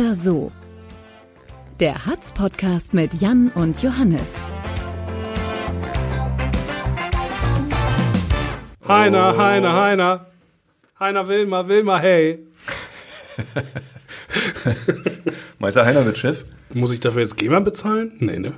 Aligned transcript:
So 0.00 0.06
oder 0.06 0.14
so. 0.14 0.52
Der 1.78 2.06
Hatz-Podcast 2.06 2.94
mit 2.94 3.12
Jan 3.20 3.52
und 3.54 3.82
Johannes. 3.82 4.46
Heiner, 8.88 9.36
Heiner, 9.36 9.74
Heiner. 9.74 10.26
Heiner 10.98 11.28
Wilma, 11.28 11.68
Wilma, 11.68 11.98
hey. 11.98 12.38
Meister 15.58 15.84
Heiner 15.84 16.06
wird 16.06 16.16
Chef? 16.16 16.46
Muss 16.72 16.92
ich 16.92 17.00
dafür 17.00 17.20
jetzt 17.20 17.36
GEMA 17.36 17.60
bezahlen? 17.60 18.12
Nee, 18.20 18.38
ne? 18.38 18.54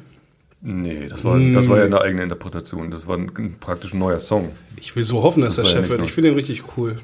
Nee, 0.60 1.09
das 1.09 1.24
war, 1.24 1.40
das 1.40 1.68
war 1.68 1.79
ja 1.79 1.87
eine 1.87 2.01
eigene 2.01 2.23
Interpretation. 2.23 2.93
Das 2.93 3.09
war 3.09 3.18
ein, 3.18 3.56
praktisch 3.59 3.93
ein 3.95 3.98
neuer 3.98 4.20
Song. 4.20 4.52
Ich 4.77 4.95
will 4.95 5.02
so 5.04 5.24
hoffen, 5.24 5.43
dass 5.43 5.56
Das 5.56 5.66
der 5.66 5.74
ja 5.74 5.80
Chef 5.80 5.90
nicht 5.90 5.98
wird. 5.98 6.09
Ich 6.09 6.12
finde 6.12 6.30
ihn 6.30 6.37
richtig 6.37 6.77
cool. 6.77 6.96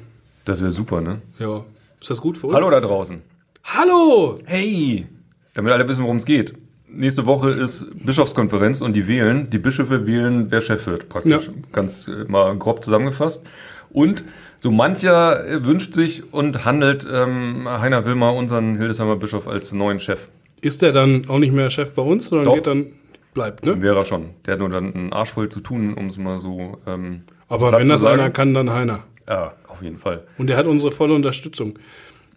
Das 0.45 0.61
wäre 0.61 0.71
super, 0.71 1.01
ne? 1.01 1.21
Ja. 1.39 1.65
Ist 1.99 2.09
das 2.09 2.21
gut 2.21 2.37
für 2.37 2.47
uns? 2.47 2.55
Hallo 2.55 2.69
da 2.69 2.79
draußen. 2.79 3.21
Hallo! 3.63 4.39
Hey! 4.45 5.05
Damit 5.53 5.73
alle 5.73 5.87
wissen, 5.87 6.03
worum 6.03 6.17
es 6.17 6.25
geht. 6.25 6.53
Nächste 6.87 7.25
Woche 7.25 7.51
ist 7.51 7.87
Bischofskonferenz 8.05 8.81
und 8.81 8.93
die 8.93 9.07
wählen, 9.07 9.49
die 9.51 9.59
Bischöfe 9.59 10.07
wählen, 10.07 10.47
wer 10.49 10.61
Chef 10.61 10.87
wird, 10.87 11.07
praktisch. 11.07 11.45
Ja. 11.47 11.53
Ganz 11.71 12.07
äh, 12.07 12.25
mal 12.27 12.55
grob 12.57 12.83
zusammengefasst. 12.83 13.43
Und 13.91 14.23
so 14.59 14.71
mancher 14.71 15.63
wünscht 15.63 15.93
sich 15.93 16.33
und 16.33 16.65
handelt 16.65 17.07
ähm, 17.11 17.67
Heiner 17.67 18.05
Wilmer, 18.05 18.33
unseren 18.33 18.75
Hildesheimer 18.77 19.15
Bischof, 19.15 19.47
als 19.47 19.71
neuen 19.71 19.99
Chef. 19.99 20.27
Ist 20.61 20.81
der 20.81 20.91
dann 20.91 21.25
auch 21.29 21.39
nicht 21.39 21.53
mehr 21.53 21.69
Chef 21.69 21.93
bei 21.93 22.01
uns, 22.01 22.27
sondern 22.27 22.45
Doch. 22.45 22.55
geht 22.55 22.67
dann, 22.67 22.87
bleibt, 23.33 23.65
ne? 23.65 23.81
Wäre 23.81 23.99
er 23.99 24.05
schon. 24.05 24.31
Der 24.45 24.53
hat 24.53 24.59
nur 24.59 24.69
dann 24.69 24.93
einen 24.93 25.13
Arsch 25.13 25.31
voll 25.31 25.49
zu 25.49 25.59
tun, 25.59 25.93
um 25.93 26.07
es 26.07 26.17
mal 26.17 26.39
so. 26.39 26.79
Ähm, 26.87 27.21
Aber 27.47 27.71
wenn 27.71 27.87
das 27.87 28.01
sagen. 28.01 28.19
einer 28.19 28.31
kann, 28.31 28.53
dann 28.53 28.69
Heiner. 28.71 29.03
Ja, 29.27 29.53
auf 29.67 29.81
jeden 29.81 29.99
Fall. 29.99 30.23
Und 30.37 30.47
der 30.47 30.57
hat 30.57 30.65
unsere 30.65 30.91
volle 30.91 31.13
Unterstützung. 31.13 31.77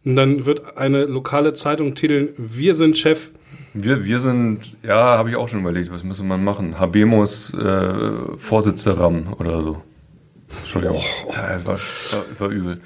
Und 0.05 0.17
dann 0.17 0.47
wird 0.47 0.77
eine 0.77 1.05
lokale 1.05 1.55
Zeitung 1.55 1.95
titeln, 1.95 2.31
wir 2.37 2.75
sind 2.75 2.99
Chef. 2.99 3.31
Wir, 3.75 4.05
wir 4.05 4.21
sind, 4.21 4.77
ja, 4.83 5.17
habe 5.17 5.31
ich 5.31 5.37
auch 5.37 5.49
schon 5.49 5.61
überlegt, 5.61 5.91
was 5.91 6.05
müsste 6.05 6.25
man 6.25 6.45
machen? 6.45 6.79
Habemos 6.79 7.55
äh, 7.55 8.37
Vorsitzeram 8.37 9.35
oder 9.39 9.63
so. 9.63 9.83
Entschuldigung. 10.61 11.01
Ja, 11.31 11.55
es 11.55 11.65
war, 11.65 11.79
war, 12.39 12.49
übel. 12.51 12.81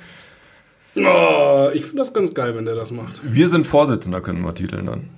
Oh, 0.94 1.70
ich 1.74 1.84
finde 1.84 1.98
das 1.98 2.14
ganz 2.14 2.32
geil, 2.34 2.54
wenn 2.54 2.64
der 2.64 2.76
das 2.76 2.90
macht. 2.90 3.20
Wir 3.24 3.48
sind 3.48 3.66
Vorsitzender, 3.66 4.20
können 4.20 4.42
wir 4.42 4.54
titeln 4.54 4.86
dann. 4.86 5.08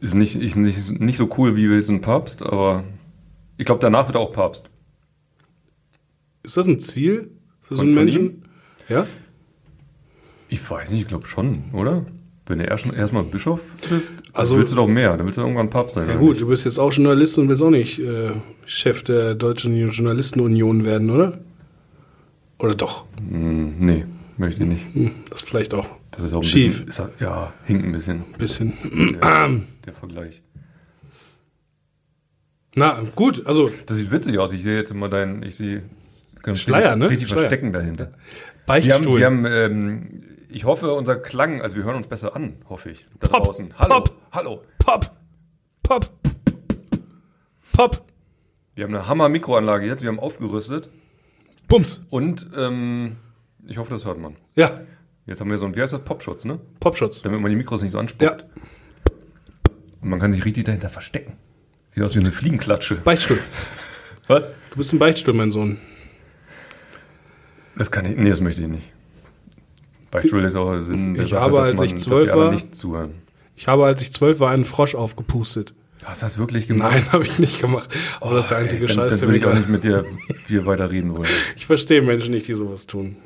Ist 0.00 0.14
nicht, 0.14 0.36
ist 0.36 0.56
nicht, 0.56 1.00
nicht 1.00 1.16
so 1.16 1.28
cool 1.38 1.56
wie 1.56 1.70
wir 1.70 1.82
sind 1.82 2.02
Papst, 2.02 2.42
aber 2.42 2.84
ich 3.56 3.64
glaube, 3.64 3.80
danach 3.80 4.06
wird 4.06 4.16
er 4.16 4.20
auch 4.20 4.32
Papst. 4.32 4.68
Ist 6.42 6.56
das 6.56 6.66
ein 6.66 6.80
Ziel 6.80 7.30
für 7.62 7.76
so 7.76 7.82
einen 7.82 7.94
Menschen? 7.94 8.44
Ja? 8.88 9.06
Ich 10.52 10.68
weiß 10.70 10.90
nicht, 10.90 11.02
ich 11.02 11.08
glaube 11.08 11.26
schon, 11.26 11.64
oder? 11.72 12.04
Wenn 12.46 12.58
du 12.58 12.64
erst, 12.64 12.84
erstmal 12.86 13.22
Bischof 13.22 13.60
bist, 13.88 14.12
Also- 14.32 14.58
willst 14.58 14.72
du 14.72 14.76
doch 14.76 14.88
mehr, 14.88 15.16
dann 15.16 15.24
willst 15.24 15.38
du 15.38 15.42
irgendwann 15.42 15.70
Papst 15.70 15.94
sein. 15.94 16.08
Ja 16.08 16.16
gut, 16.16 16.40
du 16.40 16.48
bist 16.48 16.64
jetzt 16.64 16.78
auch 16.78 16.92
Journalist 16.92 17.38
und 17.38 17.48
willst 17.48 17.62
auch 17.62 17.70
nicht 17.70 18.00
äh, 18.00 18.32
Chef 18.66 19.04
der 19.04 19.34
Deutschen 19.36 19.76
Journalistenunion 19.90 20.84
werden, 20.84 21.10
oder? 21.10 21.38
Oder 22.58 22.74
doch? 22.74 23.04
Hm, 23.30 23.74
nee, 23.78 24.04
möchte 24.36 24.64
ich 24.64 24.68
nicht. 24.68 24.94
Hm, 24.94 25.12
das 25.30 25.42
vielleicht 25.42 25.72
auch 25.74 25.86
Das 26.10 26.24
ist 26.24 26.32
auch 26.32 26.38
ein 26.40 26.44
Schief. 26.44 26.84
bisschen, 26.86 27.06
ist, 27.10 27.20
ja, 27.20 27.52
hinkt 27.64 27.84
ein 27.84 27.92
bisschen, 27.92 28.24
ein 28.32 28.38
bisschen. 28.38 28.72
der, 29.20 29.48
der 29.86 29.92
Vergleich. 29.94 30.42
Na, 32.74 33.02
gut, 33.14 33.46
also 33.46 33.70
Das 33.86 33.96
sieht 33.98 34.10
witzig 34.10 34.38
aus. 34.38 34.52
Ich 34.52 34.62
sehe 34.62 34.76
jetzt 34.76 34.90
immer 34.90 35.08
deinen, 35.08 35.42
ich 35.42 35.56
sehe 35.56 35.82
Schleier, 36.54 36.92
richtig, 36.94 36.98
ne? 36.98 37.10
richtig 37.10 37.28
Schleier. 37.28 37.40
Verstecken 37.42 37.72
dahinter. 37.72 38.04
Wir 38.06 38.12
haben, 38.12 38.66
Beichtstuhl. 38.66 39.18
wir 39.18 39.26
haben 39.26 39.44
ähm, 39.46 40.22
ich 40.50 40.64
hoffe, 40.64 40.92
unser 40.92 41.16
Klang, 41.16 41.60
also 41.62 41.76
wir 41.76 41.84
hören 41.84 41.96
uns 41.96 42.06
besser 42.06 42.34
an, 42.36 42.56
hoffe 42.68 42.90
ich. 42.90 43.00
Da 43.18 43.28
Pop, 43.28 43.44
draußen. 43.44 43.72
Hallo, 43.78 43.94
Pop. 43.96 44.16
hallo. 44.32 44.62
Pop! 44.78 45.10
Pop! 45.82 46.10
Pop! 47.72 48.04
Wir 48.74 48.84
haben 48.84 48.94
eine 48.94 49.06
Hammer-Mikroanlage 49.06 49.86
jetzt, 49.86 50.02
wir 50.02 50.08
haben 50.08 50.20
aufgerüstet 50.20 50.90
Bums! 51.68 52.02
und 52.10 52.48
ähm, 52.56 53.16
ich 53.66 53.78
hoffe, 53.78 53.90
das 53.90 54.04
hört 54.04 54.18
man. 54.18 54.36
Ja, 54.54 54.80
Jetzt 55.26 55.40
haben 55.40 55.50
wir 55.50 55.58
so 55.58 55.64
einen, 55.66 55.76
wie 55.76 55.80
heißt 55.80 55.92
das, 55.92 56.02
Popschutz, 56.02 56.44
ne? 56.44 56.58
Popschutz. 56.80 57.22
Damit 57.22 57.40
man 57.40 57.50
die 57.50 57.56
Mikros 57.56 57.82
nicht 57.82 57.92
so 57.92 58.00
anspuckt. 58.00 58.40
Ja, 58.40 58.46
Und 60.00 60.08
man 60.08 60.18
kann 60.18 60.32
sich 60.32 60.44
richtig 60.44 60.64
dahinter 60.64 60.88
verstecken. 60.88 61.34
Sieht 61.90 62.02
aus 62.02 62.16
wie 62.16 62.18
eine 62.18 62.32
Fliegenklatsche. 62.32 62.96
Beichtstuhl. 62.96 63.38
Was? 64.26 64.44
Du 64.70 64.76
bist 64.76 64.92
ein 64.92 64.98
Beichtstuhl, 64.98 65.34
mein 65.34 65.52
Sohn. 65.52 65.78
Das 67.76 67.92
kann 67.92 68.06
ich, 68.06 68.16
nee, 68.16 68.28
das 68.30 68.40
möchte 68.40 68.62
ich 68.62 68.68
nicht. 68.68 68.92
Beichtstuhl 70.10 70.44
ist 70.44 70.56
auch 70.56 70.80
Sinn 70.80 71.14
der 71.14 71.24
Ich 71.24 71.30
Sache, 71.30 71.40
habe, 71.40 71.56
dass 71.58 71.68
als 71.68 71.76
man, 71.78 71.86
ich 71.86 71.98
zwölf 71.98 72.34
war-. 72.34 72.54
Ich 73.56 73.68
habe, 73.68 73.84
als 73.84 74.02
ich 74.02 74.12
zwölf 74.12 74.40
war, 74.40 74.50
einen 74.50 74.64
Frosch 74.64 74.94
aufgepustet. 74.94 75.74
Hast 76.02 76.22
du 76.22 76.26
das 76.26 76.38
wirklich 76.38 76.66
gemacht? 76.66 76.92
Nein, 76.92 77.04
habe 77.12 77.24
ich 77.24 77.38
nicht 77.38 77.60
gemacht. 77.60 77.94
Aber 78.20 78.34
das 78.34 78.44
ist 78.44 78.50
der 78.50 78.58
einzige 78.58 78.82
Ey, 78.82 78.88
dann, 78.88 78.96
Scheiß, 78.96 79.10
dann 79.12 79.20
der 79.20 79.28
will 79.28 79.36
ich 79.36 79.44
auch 79.46 79.54
nicht 79.54 79.68
mit 79.68 79.84
dir 79.84 80.04
hier 80.48 80.66
weiter 80.66 80.90
reden 80.90 81.14
wollen. 81.14 81.28
Ich 81.56 81.66
verstehe 81.66 82.02
Menschen 82.02 82.32
nicht, 82.32 82.48
die 82.48 82.54
sowas 82.54 82.86
tun. 82.86 83.16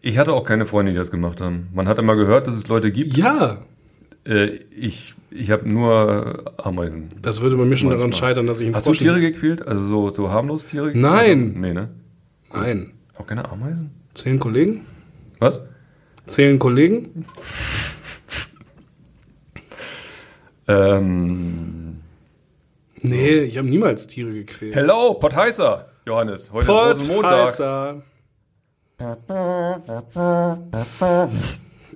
Ich 0.00 0.18
hatte 0.18 0.32
auch 0.32 0.44
keine 0.44 0.66
Freunde, 0.66 0.92
die 0.92 0.98
das 0.98 1.10
gemacht 1.10 1.40
haben. 1.40 1.68
Man 1.74 1.88
hat 1.88 1.98
immer 1.98 2.16
gehört, 2.16 2.46
dass 2.46 2.54
es 2.54 2.68
Leute 2.68 2.90
gibt. 2.92 3.16
Ja, 3.16 3.58
Äh, 4.26 4.46
ich 4.76 5.14
ich 5.30 5.50
habe 5.50 5.68
nur 5.68 6.52
Ameisen. 6.58 7.08
das 7.22 7.40
würde 7.40 7.56
bei 7.56 7.64
mir 7.64 7.76
schon 7.76 7.90
daran 7.90 8.12
scheitern, 8.12 8.46
dass 8.46 8.60
ich 8.60 8.66
einen 8.66 8.74
Hast 8.74 8.86
du 8.86 8.90
Frosch... 8.90 8.98
Tiere 8.98 9.20
gequält? 9.20 9.66
Also 9.66 9.86
so, 9.88 10.10
so 10.10 10.30
harmlos 10.30 10.66
Tiere? 10.66 10.90
Nein. 10.94 11.48
Also, 11.48 11.58
nee, 11.60 11.72
ne? 11.72 11.88
Nein. 12.52 12.90
Auch 13.16 13.26
keine 13.26 13.48
Ameisen? 13.50 13.90
Zehn 14.14 14.38
Kollegen? 14.38 14.86
Was? 15.38 15.60
Zählen 16.26 16.58
Kollegen? 16.58 17.24
Ähm, 20.66 22.00
Nee, 23.00 23.38
ich 23.42 23.56
habe 23.56 23.68
niemals 23.68 24.06
Tiere 24.08 24.32
gequält. 24.32 24.74
hello, 24.74 25.14
Pottheißer, 25.14 25.88
Johannes. 26.04 26.50
Heute 26.52 26.66
ist 26.66 27.08
Rosenmontag. 27.08 28.02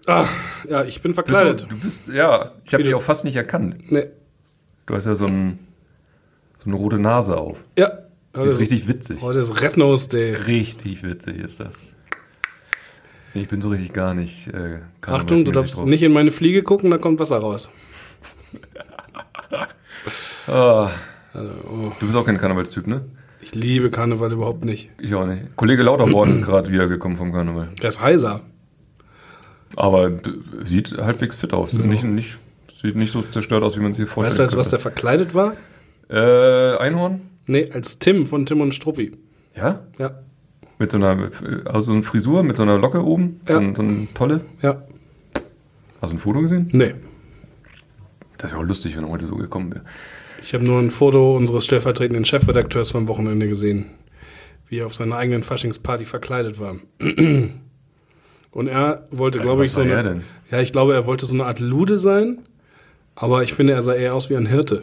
Ah, 0.07 0.27
ja, 0.69 0.85
ich 0.85 1.03
bin 1.03 1.15
verkleidet. 1.15 1.63
du, 1.63 1.67
du 1.67 1.81
bist, 1.81 2.09
ja, 2.09 2.53
ich 2.65 2.73
habe 2.73 2.85
dich 2.85 2.95
auch 2.95 3.03
fast 3.03 3.25
nicht 3.25 3.37
erkannt. 3.37 3.91
Nee. 3.91 4.07
Du 4.87 4.95
hast 4.95 5.07
ja 5.07 5.15
so, 5.15 5.27
ein, 5.27 5.59
so 6.59 6.67
eine 6.67 6.77
rote 6.77 6.99
Nase 6.99 7.37
auf. 7.37 7.59
Ja. 7.79 7.99
Das 8.33 8.47
ist 8.47 8.61
richtig 8.61 8.89
witzig. 8.89 9.21
Heute 9.21 9.41
ist 9.41 9.61
Red 9.61 9.77
Nose 9.77 10.09
Day. 10.09 10.35
Richtig 10.35 11.03
witzig 11.03 11.37
ist 11.39 11.61
das. 11.61 11.73
Ich 13.35 13.49
bin 13.49 13.63
so 13.63 13.69
richtig 13.71 13.93
gar 13.93 14.13
nicht. 14.15 14.49
Äh, 14.49 14.81
Achtung, 15.03 15.45
du 15.45 15.53
darfst 15.53 15.79
drauf. 15.79 15.87
nicht 15.87 16.03
in 16.03 16.13
meine 16.13 16.31
Fliege 16.31 16.63
gucken, 16.63 16.91
da 16.91 16.99
kommt 16.99 17.19
Wasser 17.19 17.39
raus. 17.39 17.71
Ah, 20.47 20.91
Also, 21.33 21.51
oh, 21.71 21.93
du 22.01 22.07
bist 22.07 22.17
auch 22.19 22.27
kein 22.27 22.39
Karnevalstyp, 22.39 22.87
ne? 22.87 23.05
ich 23.41 23.55
liebe 23.55 23.91
Karneval 23.91 24.33
überhaupt 24.33 24.65
nicht. 24.65 24.91
Ich 24.99 25.15
auch 25.15 25.27
nicht. 25.27 25.57
Kollege 25.57 25.83
Lauterborn 25.83 26.41
ist 26.41 26.47
gerade 26.47 26.71
wiedergekommen 26.71 27.17
vom 27.17 27.33
Karneval. 27.33 27.69
Der 27.81 27.89
ist 27.89 28.01
heiser. 28.01 28.41
Aber 29.77 30.11
b- 30.11 30.31
sieht 30.65 30.93
halbwegs 30.99 31.37
fit 31.37 31.53
aus. 31.53 31.73
Nicht, 31.73 32.05
nicht, 32.05 32.39
sieht 32.71 32.95
nicht 32.97 33.13
so 33.13 33.23
zerstört 33.23 33.63
aus, 33.63 33.77
wie 33.77 33.81
man 33.81 33.95
sich 33.95 34.09
vorstellt. 34.09 34.31
Weißt 34.33 34.39
du, 34.39 34.43
als 34.45 34.57
was 34.57 34.71
der 34.71 34.79
verkleidet 34.79 35.35
war? 35.35 35.55
Äh, 36.11 36.77
Einhorn? 36.79 37.23
Nee, 37.47 37.71
als 37.73 37.99
Tim 37.99 38.27
von 38.27 38.47
Tim 38.47 38.61
und 38.61 38.75
Struppi. 38.75 39.13
Ja? 39.57 39.81
Ja, 39.99 40.21
Mit 40.83 40.91
so 40.91 40.97
einer, 40.99 41.31
also 41.67 41.81
so 41.83 41.93
eine 41.93 42.03
Frisur, 42.03 42.43
mit 42.43 42.57
so 42.57 42.65
einer 42.65 42.77
Locke 42.77 43.05
oben. 43.05 43.41
So, 43.47 43.53
Ja. 43.53 43.61
ein, 43.61 43.75
so 43.77 43.83
eine 43.83 44.09
tolle. 44.15 44.41
ja. 44.63 44.83
Hast 46.01 46.11
du 46.13 46.17
ein 46.17 46.19
Foto 46.19 46.41
gesehen? 46.41 46.69
Nee. 46.73 46.95
Das 48.39 48.51
wäre 48.51 48.61
auch 48.61 48.67
lustig, 48.67 48.97
wenn 48.97 49.05
er 49.05 49.11
heute 49.11 49.27
so 49.27 49.37
gekommen 49.37 49.71
wäre. 49.73 49.85
Ich 50.43 50.53
habe 50.55 50.65
nur 50.65 50.81
ein 50.81 50.91
Foto 50.91 51.37
unseres 51.37 51.65
stellvertretenden 51.65 52.25
Chefredakteurs 52.25 52.91
vom 52.91 53.07
Wochenende 53.07 53.47
gesehen, 53.47 53.87
wie 54.69 54.79
er 54.79 54.87
auf 54.87 54.95
seiner 54.97 55.15
eigenen 55.17 55.45
Faschingsparty 55.45 56.05
verkleidet 56.05 56.59
war. 56.59 56.75
Und 58.51 58.67
er 58.67 59.07
wollte, 59.13 59.39
Also 59.39 59.49
glaube 59.49 59.65
ich, 59.65 59.71
so 59.71 59.83
eine. 59.83 60.23
Ja, 60.51 60.61
ich 60.61 60.73
glaube, 60.73 60.95
er 60.95 61.07
wollte 61.07 61.27
so 61.27 61.35
eine 61.35 61.45
Art 61.47 61.61
Lude 61.61 61.99
sein, 61.99 62.41
aber 63.15 63.45
ich 63.45 63.55
finde, 63.55 63.75
er 63.75 63.83
sah 63.85 63.95
eher 63.95 64.15
aus 64.15 64.29
wie 64.31 64.37
ein 64.37 64.47
Hirte. 64.47 64.83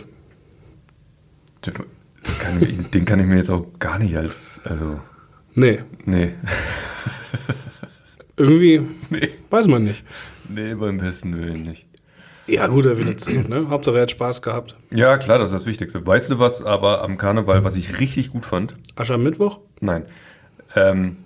Den 1.66 1.74
kann, 1.74 2.62
ich- 2.62 2.90
den 2.92 3.04
kann 3.04 3.20
ich 3.20 3.26
mir 3.26 3.36
jetzt 3.36 3.50
auch 3.50 3.66
gar 3.80 4.00
nicht 4.00 4.16
als. 4.16 4.62
Also, 4.64 5.02
Nee, 5.56 5.80
nee. 6.06 6.34
irgendwie 8.38 8.82
nee. 9.10 9.30
weiß 9.50 9.68
man 9.68 9.84
nicht. 9.84 10.04
Nee, 10.50 10.74
beim 10.76 10.98
besten 10.98 11.38
Willen 11.38 11.64
nicht. 11.64 11.86
Ja, 12.48 12.66
gut, 12.68 12.86
er 12.88 12.98
wird 12.98 13.08
erzählt, 13.08 13.48
ne? 13.48 13.68
Hauptsache, 13.70 13.98
er 13.98 14.02
hat 14.04 14.12
Spaß 14.12 14.42
gehabt. 14.42 14.76
Ja, 14.90 15.18
klar, 15.20 15.38
das 15.38 15.52
ist 15.52 15.56
das 15.56 15.66
Wichtigste. 15.68 16.06
Weißt 16.06 16.32
du 16.32 16.40
was, 16.40 16.64
aber 16.64 17.04
am 17.04 17.18
Karneval, 17.18 17.64
was 17.64 17.76
ich 17.76 18.00
richtig 18.00 18.32
gut 18.32 18.46
fand? 18.46 18.76
Aschermittwoch? 18.96 19.60
Nein. 19.82 20.06
Ähm, 20.76 21.18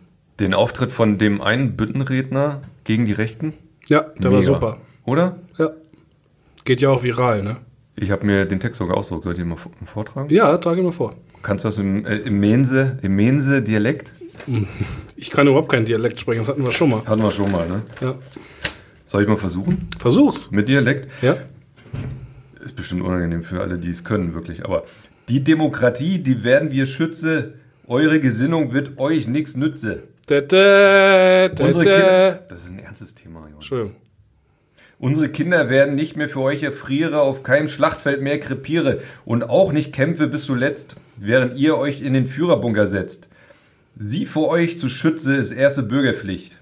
den 0.42 0.54
Auftritt 0.54 0.92
von 0.92 1.18
dem 1.18 1.42
einen 1.42 1.78
Büttenredner 1.78 2.64
gegen 2.84 3.06
die 3.06 3.14
Rechten. 3.14 3.54
Ja, 3.88 4.02
der 4.18 4.32
war 4.32 4.40
Mega. 4.40 4.54
super. 4.54 4.78
Oder? 5.06 5.38
Ja. 5.58 5.70
Geht 6.66 6.82
ja 6.82 6.90
auch 6.90 7.04
viral, 7.04 7.42
ne? 7.44 7.58
Ich 7.96 8.12
habe 8.12 8.26
mir 8.26 8.46
den 8.46 8.60
Text 8.60 8.80
sogar 8.80 8.98
ausgedruckt. 8.98 9.24
Soll 9.24 9.34
ich 9.34 9.40
den 9.40 9.48
mal 9.48 9.56
vor- 9.58 9.72
vortragen? 9.86 10.30
Ja, 10.30 10.58
trage 10.58 10.80
ich 10.80 10.84
mal 10.86 10.92
vor. 10.92 11.14
Kannst 11.44 11.66
du 11.66 11.70
das 11.70 11.78
im, 11.78 12.06
äh, 12.06 12.16
im 12.18 12.40
Mense, 12.40 12.98
im 13.02 13.16
Mense-Dialekt? 13.16 14.12
Ich 15.16 15.30
kann 15.30 15.48
überhaupt 15.48 15.70
keinen 15.70 15.86
Dialekt 15.86 16.20
sprechen, 16.20 16.40
das 16.40 16.50
hatten 16.50 16.66
wir 16.66 16.74
schon 16.74 16.90
mal. 16.90 17.06
Hatten 17.06 17.22
wir 17.22 17.32
schon 17.32 17.50
mal, 17.50 17.66
ne? 17.66 17.84
Ja. 18.02 18.16
Soll 19.06 19.22
ich 19.22 19.30
mal 19.30 19.38
versuchen? 19.38 19.88
Versuch's. 19.98 20.52
Mit 20.52 20.68
Dialekt? 20.68 21.10
Ja. 21.22 21.38
Ist 22.62 22.76
bestimmt 22.76 23.04
unangenehm 23.04 23.44
für 23.44 23.62
alle, 23.62 23.78
die 23.78 23.92
es 23.92 24.04
können, 24.04 24.34
wirklich. 24.34 24.66
Aber 24.66 24.84
die 25.30 25.42
Demokratie, 25.42 26.20
die 26.20 26.44
werden 26.44 26.72
wir 26.72 26.88
schütze. 26.88 27.54
Eure 27.88 28.20
Gesinnung 28.20 28.74
wird 28.74 28.98
euch 28.98 29.28
nichts 29.28 29.56
nütze. 29.56 30.04
Da, 30.26 30.42
da, 30.42 31.50
da, 31.50 31.66
Unsere. 31.66 31.84
Kinder, 31.84 32.32
das 32.50 32.64
ist 32.64 32.70
ein 32.72 32.80
ernstes 32.80 33.16
Thema, 33.16 33.42
Johann. 33.42 33.54
Entschuldigung. 33.54 33.96
Unsere 35.04 35.28
Kinder 35.28 35.70
werden 35.70 35.96
nicht 35.96 36.16
mehr 36.16 36.30
für 36.30 36.40
euch 36.40 36.64
erfriere, 36.64 37.20
auf 37.20 37.44
keinem 37.44 37.68
Schlachtfeld 37.68 38.22
mehr 38.22 38.40
krepiere 38.40 39.02
und 39.26 39.44
auch 39.44 39.74
nicht 39.74 39.92
kämpfe 39.92 40.28
bis 40.28 40.46
zuletzt, 40.46 40.96
während 41.18 41.58
ihr 41.58 41.78
euch 41.78 42.02
in 42.02 42.14
den 42.14 42.28
Führerbunker 42.28 42.88
setzt. 42.88 43.28
Sie 43.98 44.26
vor 44.26 44.48
euch 44.48 44.80
zu 44.80 44.88
schütze 44.88 45.36
ist 45.36 45.52
erste 45.52 45.84
Bürgerpflicht. 45.84 46.58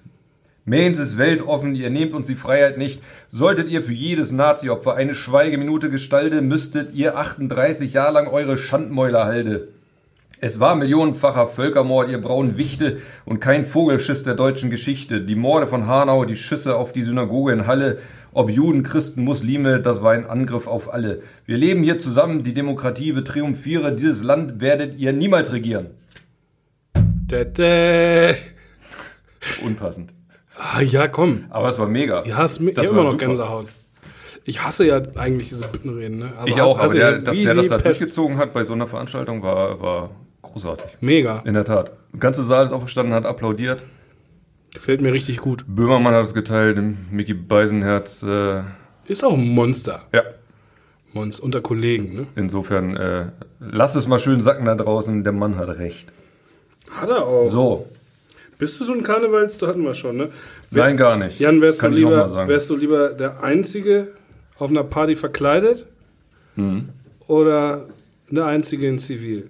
Mainz 0.65 0.97
ist 0.97 1.19
weltoffen, 1.19 1.75
ihr 1.75 1.91
nehmt 1.91 2.15
uns 2.15 2.25
die 2.25 2.33
Freiheit 2.33 2.79
nicht. 2.79 3.03
Solltet 3.29 3.69
ihr 3.69 3.83
für 3.83 3.93
jedes 3.93 4.31
Nazi-Opfer 4.31 4.95
eine 4.95 5.13
Schweigeminute 5.13 5.91
gestalte, 5.91 6.41
müsstet 6.41 6.95
ihr 6.95 7.17
38 7.17 7.93
Jahre 7.93 8.13
lang 8.13 8.27
eure 8.27 8.57
Schandmäuler 8.57 9.25
halde. 9.25 9.67
Es 10.43 10.59
war 10.59 10.73
millionenfacher 10.73 11.49
Völkermord, 11.49 12.09
ihr 12.09 12.19
braunen 12.19 12.57
Wichte 12.57 12.97
und 13.25 13.39
kein 13.39 13.67
Vogelschiss 13.67 14.23
der 14.23 14.33
deutschen 14.33 14.71
Geschichte. 14.71 15.21
Die 15.21 15.35
Morde 15.35 15.67
von 15.67 15.85
Hanau, 15.85 16.25
die 16.25 16.35
Schüsse 16.35 16.77
auf 16.77 16.93
die 16.93 17.03
Synagoge 17.03 17.53
in 17.53 17.67
Halle, 17.67 17.99
ob 18.33 18.50
Juden, 18.50 18.83
Christen, 18.83 19.24
Muslime, 19.24 19.80
das 19.81 20.01
war 20.01 20.12
ein 20.13 20.25
Angriff 20.25 20.68
auf 20.68 20.94
alle. 20.94 21.22
Wir 21.45 21.57
leben 21.57 21.83
hier 21.83 22.00
zusammen, 22.00 22.44
die 22.44 22.54
Demokratie 22.54 23.16
wird 23.16 23.28
triumphiere, 23.28 23.94
dieses 23.95 24.24
Land 24.24 24.62
werdet 24.62 24.98
ihr 24.98 25.13
niemals 25.13 25.51
regieren. 25.51 25.88
Da. 27.28 28.33
Unpassend. 29.63 30.12
Ah, 30.57 30.81
ja, 30.81 31.07
komm. 31.07 31.45
Aber 31.50 31.69
es 31.69 31.80
war 31.80 31.88
mega. 31.88 32.24
Ja, 32.25 32.38
hast 32.38 32.60
mir 32.60 32.72
immer 32.72 33.04
noch 33.04 33.12
super. 33.12 33.25
Gänsehaut. 33.25 33.68
Ich 34.44 34.63
hasse 34.63 34.86
ja 34.86 35.01
eigentlich 35.16 35.50
diese 35.50 35.68
Büttenreden. 35.68 36.19
Ne? 36.19 36.34
Also 36.36 36.48
Ich 36.48 36.54
hasse- 36.56 36.63
auch, 36.66 36.80
aber 36.80 36.94
der, 36.94 37.19
dass 37.19 37.38
der 37.38 37.54
das 37.54 37.68
da 37.68 37.77
durchgezogen 37.77 38.38
hat 38.38 38.54
bei 38.54 38.63
so 38.63 38.74
einer 38.74 38.88
Veranstaltung 38.88 39.44
war, 39.44 39.80
war 39.81 40.10
großartig. 40.42 40.98
Mega. 41.00 41.42
In 41.45 41.54
der 41.54 41.63
Tat. 41.66 41.92
Der 42.13 42.19
ganze 42.19 42.44
Saal 42.44 42.66
ist 42.66 42.72
aufgestanden, 42.74 43.13
hat 43.16 43.25
applaudiert. 43.25 43.81
Gefällt 44.73 45.01
mir 45.01 45.12
richtig 45.13 45.38
gut. 45.38 45.65
Böhmermann 45.68 46.13
hat 46.13 46.25
es 46.25 46.33
geteilt, 46.33 46.77
Mickey 47.12 47.33
Beisenherz, 47.33 48.23
äh, 48.23 48.62
Ist 49.07 49.23
auch 49.23 49.33
ein 49.33 49.47
Monster. 49.50 50.03
ja. 50.13 50.23
Monster 51.13 51.44
unter 51.44 51.59
Kollegen. 51.59 52.15
Ne? 52.15 52.27
Insofern, 52.38 52.95
äh, 52.95 53.25
lass 53.59 53.95
es 53.95 54.07
mal 54.07 54.18
schön 54.19 54.39
sacken 54.41 54.65
da 54.65 54.75
draußen, 54.75 55.25
der 55.25 55.33
Mann 55.33 55.57
hat 55.57 55.68
recht. 55.77 56.07
Hat 56.89 57.09
er 57.09 57.25
auch. 57.27 57.50
So, 57.51 57.88
Bist 58.57 58.79
du 58.79 58.85
so 58.85 58.94
ein 58.94 59.03
Karnevals? 59.03 59.57
Da 59.57 59.68
hatten 59.68 59.83
wir 59.83 59.94
schon, 59.94 60.15
ne? 60.18 60.29
nein, 60.69 60.95
gar 60.95 61.17
nicht. 61.17 61.38
Jan, 61.39 61.59
wärst 61.59 61.79
du, 61.79 61.81
Kann 61.81 61.91
mal 61.91 61.97
lieber, 61.97 62.47
wärst 62.47 62.69
du 62.69 62.75
lieber 62.77 63.09
der 63.09 63.44
Einzige 63.44 64.09
auf 64.57 64.69
einer 64.69 64.83
Party 64.85 65.15
verkleidet 65.17 65.85
Mhm. 66.56 66.89
oder 67.27 67.88
der 68.29 68.45
Einzige 68.45 68.88
in 68.88 69.00
Zivil? 69.00 69.50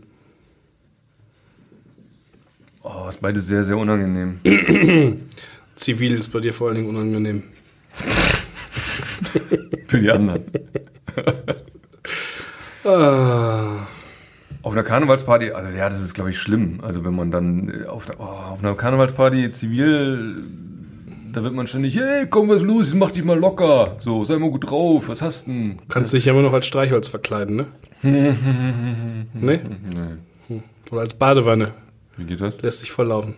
Oh, 2.94 3.10
ist 3.10 3.22
beide 3.22 3.40
sehr, 3.40 3.64
sehr 3.64 3.78
unangenehm. 3.78 4.40
Zivil 5.76 6.14
ist 6.16 6.32
bei 6.32 6.40
dir 6.42 6.54
vor 6.54 6.68
allen 6.68 6.78
Dingen 6.78 6.90
unangenehm. 6.90 7.44
Für 9.88 10.00
die 10.00 10.12
anderen. 10.12 10.44
Ah, 12.84 13.86
Auf 14.64 14.74
einer 14.74 14.82
Karnevalsparty, 14.82 15.52
also 15.52 15.78
ja, 15.78 15.88
das 15.88 16.02
ist, 16.02 16.16
glaube 16.16 16.32
ich, 16.32 16.40
schlimm. 16.40 16.80
Also 16.82 17.06
wenn 17.06 17.14
man 17.16 17.30
dann 17.30 17.70
äh, 17.84 17.86
auf, 17.86 18.06
der, 18.08 18.20
oh, 18.20 18.24
auf 18.24 18.64
einer 18.64 18.74
Karnevalsparty 18.74 19.52
zivil, 19.52 20.38
da 21.32 21.44
wird 21.44 21.54
man 21.54 21.68
ständig, 21.68 21.96
hey, 21.96 22.26
komm, 22.28 22.50
was 22.50 22.64
los, 22.64 22.92
mach 22.96 23.12
dich 23.12 23.24
mal 23.24 23.38
locker. 23.38 23.98
So, 24.00 24.26
sei 24.26 24.40
mal 24.40 24.50
gut 24.50 24.68
drauf, 24.68 25.04
was 25.10 25.22
hast 25.22 25.46
denn? 25.46 25.78
kannst 25.90 26.12
dich 26.14 26.26
ja 26.26 26.34
immer 26.34 26.42
noch 26.42 26.54
als 26.54 26.66
Streichholz 26.66 27.08
verkleiden, 27.08 27.56
ne? 27.58 27.66
ne? 28.02 29.26
Nee. 30.48 30.62
Oder 30.90 31.02
als 31.02 31.14
Badewanne. 31.14 31.74
Wie 32.18 32.26
geht 32.26 32.42
das? 32.42 32.62
Lässt 32.62 32.80
sich 32.80 32.92
volllaufen. 32.92 33.36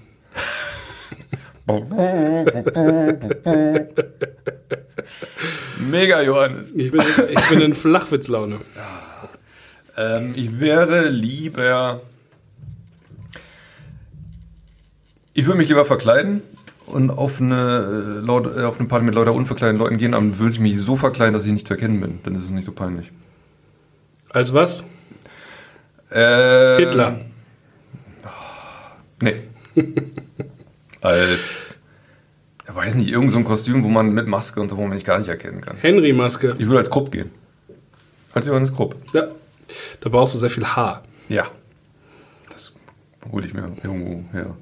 Mega, 5.80 6.22
Johannes. 6.22 6.72
Ich 6.76 6.92
bin, 6.92 7.02
ich 7.30 7.50
bin 7.50 7.62
in 7.62 7.74
Flachwitzlaune. 7.74 8.60
Ähm, 9.96 10.34
ich 10.36 10.60
wäre 10.60 11.08
lieber. 11.08 12.02
Ich 15.34 15.46
würde 15.46 15.58
mich 15.58 15.70
lieber 15.70 15.86
verkleiden 15.86 16.42
und 16.86 17.10
auf 17.10 17.40
eine, 17.40 18.20
äh, 18.20 18.26
laut, 18.26 18.58
äh, 18.58 18.64
auf 18.64 18.80
eine 18.80 18.88
Party 18.88 19.06
mit 19.06 19.16
lauter 19.16 19.34
unverkleideten 19.34 19.80
Leuten 19.80 19.98
gehen, 19.98 20.14
aber 20.14 20.24
dann 20.24 20.40
würde 20.40 20.54
ich 20.54 20.60
mich 20.60 20.80
so 20.80 20.96
verkleiden, 20.96 21.34
dass 21.34 21.46
ich 21.46 21.52
nicht 21.52 21.68
zu 21.68 21.74
erkennen 21.74 22.00
bin. 22.02 22.20
Dann 22.24 22.36
ist 22.36 22.44
es 22.44 22.50
nicht 22.50 22.66
so 22.66 22.72
peinlich. 22.72 23.12
Als 24.30 24.54
was? 24.54 24.84
Äh, 26.10 26.78
Hitler. 26.78 27.20
Nee. 29.24 29.36
Als. 31.02 31.80
Ich 32.68 32.76
weiß 32.76 32.96
nicht, 32.96 33.10
irgend 33.10 33.32
so 33.32 33.38
ein 33.38 33.44
Kostüm, 33.44 33.84
wo 33.84 33.88
man 33.88 34.14
mit 34.14 34.28
Maske 34.28 34.60
und 34.60 34.70
so, 34.70 34.78
wo 34.78 34.82
man 34.82 34.96
mich 34.96 35.06
gar 35.06 35.20
nicht 35.20 35.28
erkennen 35.28 35.62
kann. 35.62 35.78
Henry-Maske. 35.78 36.56
Ich 36.58 36.66
würde 36.66 36.80
als 36.80 36.90
Krupp 36.90 37.12
gehen. 37.12 37.30
Als 38.34 38.48
Johannes 38.48 38.74
Krupp. 38.74 38.96
Ja. 39.14 39.28
Da 40.00 40.10
brauchst 40.10 40.34
du 40.34 40.40
sehr 40.40 40.50
viel 40.50 40.66
Haar. 40.66 41.04
Ja. 41.30 41.48
Das 42.50 42.74
hole 43.32 43.46
ich 43.46 43.54
mir 43.54 43.72
irgendwo 43.84 44.24
her. 44.32 44.56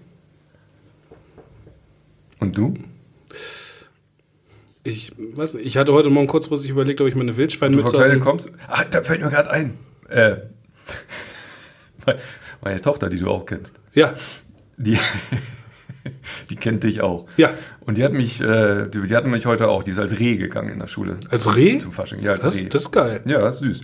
Und 2.39 2.57
du? 2.57 2.73
Ich 4.83 5.13
weiß 5.17 5.53
nicht, 5.55 5.65
ich 5.65 5.77
hatte 5.77 5.93
heute 5.93 6.09
Morgen 6.09 6.27
kurzfristig 6.27 6.71
überlegt, 6.71 7.01
ob 7.01 7.07
ich 7.07 7.15
meine 7.15 7.31
Du 7.31 7.37
Wildschweinmütze 7.37 7.97
dem, 8.09 8.19
kommst? 8.19 8.51
Ah, 8.67 8.83
da 8.83 9.03
fällt 9.03 9.21
mir 9.21 9.29
gerade 9.29 9.51
ein. 9.51 9.77
Äh, 10.09 10.37
meine 12.61 12.81
Tochter, 12.81 13.09
die 13.09 13.19
du 13.19 13.29
auch 13.29 13.45
kennst, 13.45 13.75
Ja, 13.93 14.15
die, 14.77 14.97
die 16.49 16.55
kennt 16.55 16.83
dich 16.83 17.01
auch. 17.01 17.25
ja. 17.37 17.51
Und 17.83 17.97
die 17.97 18.03
hat 18.03 18.13
mich, 18.13 18.39
äh, 18.39 18.87
die, 18.89 19.01
die 19.01 19.15
hat 19.15 19.25
mich 19.25 19.45
heute 19.47 19.67
auch, 19.67 19.83
die 19.83 19.91
ist 19.91 19.99
als 19.99 20.17
Reh 20.19 20.37
gegangen 20.37 20.69
in 20.71 20.79
der 20.79 20.87
Schule. 20.87 21.17
Als 21.29 21.55
Reh? 21.55 21.79
Zum 21.79 21.93
Fasching, 21.93 22.21
ja, 22.21 22.33
als 22.33 22.41
Das, 22.41 22.57
Reh. 22.57 22.69
das 22.69 22.83
ist 22.83 22.91
geil. 22.91 23.21
Ja, 23.25 23.49
ist 23.49 23.59
süß. 23.59 23.81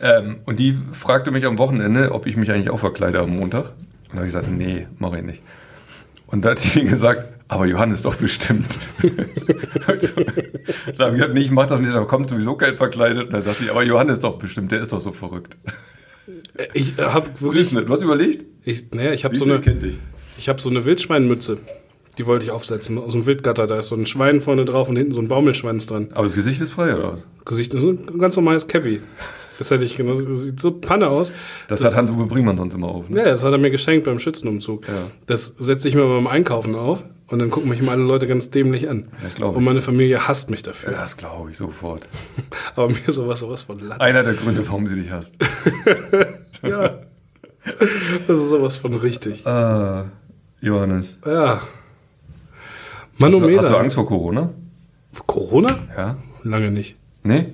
Ähm, 0.00 0.38
und 0.44 0.58
die 0.60 0.78
fragte 0.92 1.30
mich 1.30 1.44
am 1.46 1.58
Wochenende, 1.58 2.12
ob 2.12 2.26
ich 2.26 2.36
mich 2.36 2.50
eigentlich 2.52 2.70
auch 2.70 2.78
verkleide 2.78 3.20
am 3.20 3.30
Montag. 3.30 3.70
Und 3.70 4.12
da 4.12 4.16
habe 4.18 4.26
ich 4.26 4.34
gesagt, 4.34 4.50
nee, 4.50 4.86
mache 4.98 5.18
ich 5.18 5.24
nicht. 5.24 5.42
Und 6.26 6.44
da 6.44 6.50
hat 6.50 6.58
sie 6.58 6.84
gesagt, 6.84 7.24
aber 7.48 7.64
Johannes 7.66 8.02
doch 8.02 8.16
bestimmt. 8.16 8.78
also, 9.86 10.08
da 10.96 11.06
habe 11.06 11.16
ich 11.16 11.20
gesagt, 11.20 11.34
nee, 11.34 11.40
ich 11.40 11.50
mache 11.50 11.68
das 11.68 11.80
nicht, 11.80 11.94
da 11.94 12.04
kommt 12.04 12.28
sowieso 12.28 12.54
kein 12.56 12.76
verkleidet. 12.76 13.24
Und 13.26 13.32
dann 13.32 13.42
sagt 13.42 13.58
sie, 13.58 13.70
aber 13.70 13.82
Johannes 13.82 14.20
doch 14.20 14.38
bestimmt, 14.38 14.70
der 14.70 14.82
ist 14.82 14.92
doch 14.92 15.00
so 15.00 15.12
verrückt. 15.12 15.56
Ich 16.74 16.98
habe 16.98 17.28
wirklich, 17.40 17.68
Süß, 17.68 17.72
ne? 17.72 17.84
Du 17.86 17.92
hast 17.92 18.02
überlegt? 18.02 18.44
ich, 18.64 18.90
naja, 18.92 19.12
ich 19.12 19.24
habe 19.24 19.34
so 19.36 19.46
eine, 19.46 19.60
kennt 19.60 19.82
dich. 19.82 19.98
Ich 20.38 20.48
habe 20.48 20.60
so 20.60 20.70
eine 20.70 20.84
Wildschweinmütze. 20.84 21.58
Die 22.16 22.26
wollte 22.26 22.44
ich 22.44 22.50
aufsetzen 22.50 22.98
aus 22.98 23.12
dem 23.12 23.26
Wildgatter. 23.26 23.66
Da 23.66 23.78
ist 23.78 23.88
so 23.88 23.94
ein 23.94 24.06
Schwein 24.06 24.40
vorne 24.40 24.64
drauf 24.64 24.88
und 24.88 24.96
hinten 24.96 25.14
so 25.14 25.20
ein 25.20 25.28
Baumelschwanz 25.28 25.86
dran. 25.86 26.08
Aber 26.14 26.24
das 26.26 26.34
Gesicht 26.34 26.60
ist 26.60 26.72
frei, 26.72 26.94
oder 26.94 27.12
was? 27.12 27.26
Gesicht 27.44 27.74
ist 27.74 27.84
ein 27.84 28.18
ganz 28.18 28.34
normales 28.36 28.66
Cappy. 28.66 29.00
Das 29.58 29.70
hätte 29.70 29.84
ich 29.84 29.96
genau. 29.96 30.20
Das 30.20 30.40
sieht 30.40 30.60
so 30.60 30.72
Panne 30.72 31.08
aus. 31.08 31.32
Das, 31.66 31.82
hat 31.82 31.96
Hans-Uwe 31.96 32.26
Bringmann 32.26 32.56
sonst 32.56 32.74
immer 32.74 32.88
auf. 32.88 33.08
Ne? 33.08 33.18
Ja, 33.20 33.24
das 33.26 33.42
hat 33.44 33.52
er 33.52 33.58
mir 33.58 33.70
geschenkt 33.70 34.04
beim 34.06 34.18
Schützenumzug. 34.20 34.86
Ja. 34.86 34.94
Das 35.26 35.46
setze 35.58 35.88
ich 35.88 35.94
mir 35.96 36.06
beim 36.06 36.26
Einkaufen 36.28 36.74
auf 36.76 37.02
und 37.26 37.40
dann 37.40 37.50
gucken 37.50 37.68
mich 37.68 37.80
immer 37.80 37.92
alle 37.92 38.04
Leute 38.04 38.26
ganz 38.28 38.50
dämlich 38.50 38.88
an. 38.88 39.08
Das 39.22 39.34
glaube 39.34 39.56
Und 39.56 39.62
ich. 39.62 39.66
meine 39.66 39.80
Familie 39.80 40.28
hasst 40.28 40.48
mich 40.50 40.62
dafür. 40.62 40.92
Ja, 40.92 41.00
das 41.00 41.16
glaube 41.16 41.50
ich 41.50 41.56
sofort. 41.58 42.08
Aber 42.76 42.88
mir 42.88 42.98
sowas, 43.08 43.40
sowas 43.40 43.62
von 43.62 43.80
Latte. 43.80 44.00
Einer 44.00 44.22
der 44.22 44.34
Gründe, 44.34 44.66
warum 44.66 44.86
sie 44.86 44.96
dich 44.96 45.10
hasst. 45.10 45.34
Ja. 46.62 46.98
Das 48.26 48.36
ist 48.40 48.48
sowas 48.48 48.74
von 48.76 48.94
richtig. 48.94 49.46
Ah, 49.46 50.06
Johannes. 50.60 51.18
Ja. 51.24 51.60
Hast 51.60 51.62
du, 53.18 53.22
Manometer. 53.24 53.62
hast 53.62 53.70
du 53.70 53.76
Angst 53.76 53.94
vor 53.94 54.06
Corona? 54.06 54.50
Corona? 55.26 55.78
Ja. 55.96 56.16
Lange 56.42 56.70
nicht. 56.70 56.96
Nee? 57.22 57.46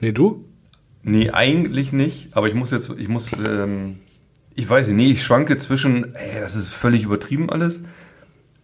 Nee, 0.00 0.12
du? 0.12 0.44
Nee, 1.02 1.30
eigentlich 1.30 1.92
nicht. 1.92 2.28
Aber 2.36 2.48
ich 2.48 2.54
muss 2.54 2.70
jetzt, 2.70 2.90
ich 2.96 3.08
muss, 3.08 3.30
ähm, 3.38 3.96
ich 4.54 4.68
weiß 4.68 4.88
nicht, 4.88 4.96
nee, 4.96 5.10
ich 5.12 5.22
schwanke 5.22 5.56
zwischen, 5.58 6.14
ey, 6.14 6.40
das 6.40 6.56
ist 6.56 6.68
völlig 6.68 7.04
übertrieben 7.04 7.50
alles. 7.50 7.84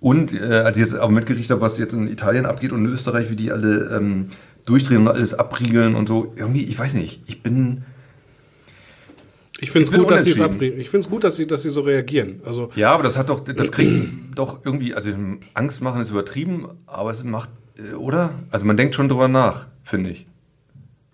Und, 0.01 0.33
äh, 0.33 0.63
als 0.65 0.79
ich 0.79 0.85
jetzt 0.85 0.95
aber 0.95 1.13
mitgekriegt 1.13 1.51
habe, 1.51 1.61
was 1.61 1.79
jetzt 1.79 1.93
in 1.93 2.09
Italien 2.09 2.47
abgeht 2.47 2.73
und 2.73 2.85
in 2.85 2.91
Österreich, 2.91 3.29
wie 3.29 3.37
die 3.37 3.53
alle 3.53 3.95
ähm, 3.95 4.31
durchdrehen 4.65 5.03
und 5.03 5.09
alles 5.09 5.35
abriegeln 5.35 5.95
und 5.95 6.09
so, 6.09 6.33
irgendwie, 6.37 6.65
ich 6.65 6.79
weiß 6.79 6.95
nicht, 6.95 7.23
ich 7.27 7.43
bin, 7.43 7.83
Ich 9.63 9.71
finde 9.71 9.89
es 9.89 9.93
gut, 9.93 10.11
dass 10.11 10.25
sie 10.25 10.31
es. 10.31 10.39
Ich 10.39 10.89
finde 10.91 11.05
es 11.05 11.11
gut, 11.11 11.23
dass 11.25 11.37
sie, 11.37 11.47
dass 11.47 11.63
sie 11.63 11.71
so 11.71 11.83
reagieren. 11.83 12.41
Also, 12.47 12.71
ja, 12.77 12.93
aber 12.93 13.03
das 13.03 13.19
hat 13.19 13.29
doch, 13.29 13.41
das 13.41 13.71
kriegt 13.71 14.09
doch 14.35 14.65
irgendwie, 14.65 14.95
also 14.95 15.11
Angst 15.55 15.83
machen 15.83 16.01
ist 16.01 16.11
übertrieben, 16.11 16.69
aber 16.87 17.11
es 17.11 17.23
macht, 17.25 17.51
äh, 17.77 17.95
oder? 17.95 18.33
Also 18.51 18.65
man 18.65 18.77
denkt 18.77 18.95
schon 18.95 19.09
drüber 19.09 19.29
nach, 19.29 19.67
finde 19.85 20.11
ich. 20.11 20.27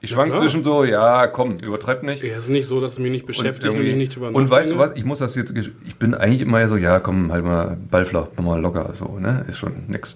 Ich 0.00 0.10
schwank 0.10 0.30
klar. 0.30 0.42
zwischen 0.42 0.62
so, 0.62 0.84
ja, 0.84 1.26
komm, 1.26 1.58
übertreib 1.58 2.02
nicht. 2.04 2.22
ja, 2.22 2.34
es 2.36 2.44
ist 2.44 2.50
nicht 2.50 2.66
so, 2.66 2.80
dass 2.80 2.92
es 2.92 2.98
mich 3.00 3.10
nicht 3.10 3.26
beschäftigt 3.26 3.68
und, 3.70 3.76
irgendwie- 3.76 3.90
ich 3.90 3.96
nicht 3.96 4.14
drüber 4.14 4.28
Und 4.28 4.48
weißt 4.50 4.70
du 4.70 4.74
nachdenke. 4.76 4.92
was, 4.92 4.98
ich 4.98 5.04
muss 5.04 5.18
das 5.18 5.34
jetzt, 5.34 5.52
ich 5.56 5.96
bin 5.96 6.14
eigentlich 6.14 6.42
immer 6.42 6.68
so, 6.68 6.76
ja, 6.76 7.00
komm, 7.00 7.32
halt 7.32 7.44
mal 7.44 7.76
Ballflach, 7.90 8.28
mach 8.36 8.44
mal 8.44 8.60
locker, 8.60 8.92
so, 8.94 9.18
ne, 9.18 9.44
ist 9.48 9.58
schon 9.58 9.72
nix. 9.88 10.14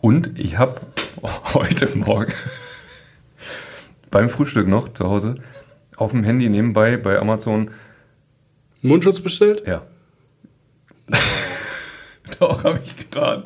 Und 0.00 0.38
ich 0.40 0.58
habe 0.58 0.80
heute 1.54 1.88
Morgen 1.96 2.32
beim 4.10 4.28
Frühstück 4.30 4.66
noch 4.66 4.92
zu 4.94 5.04
Hause 5.04 5.36
auf 5.98 6.12
dem 6.12 6.24
Handy 6.24 6.48
nebenbei 6.48 6.96
bei 6.96 7.18
Amazon, 7.18 7.70
Mundschutz 8.82 9.20
bestellt? 9.20 9.62
ja. 9.66 9.82
doch, 12.38 12.64
habe 12.64 12.80
ich 12.84 12.96
getan. 12.96 13.44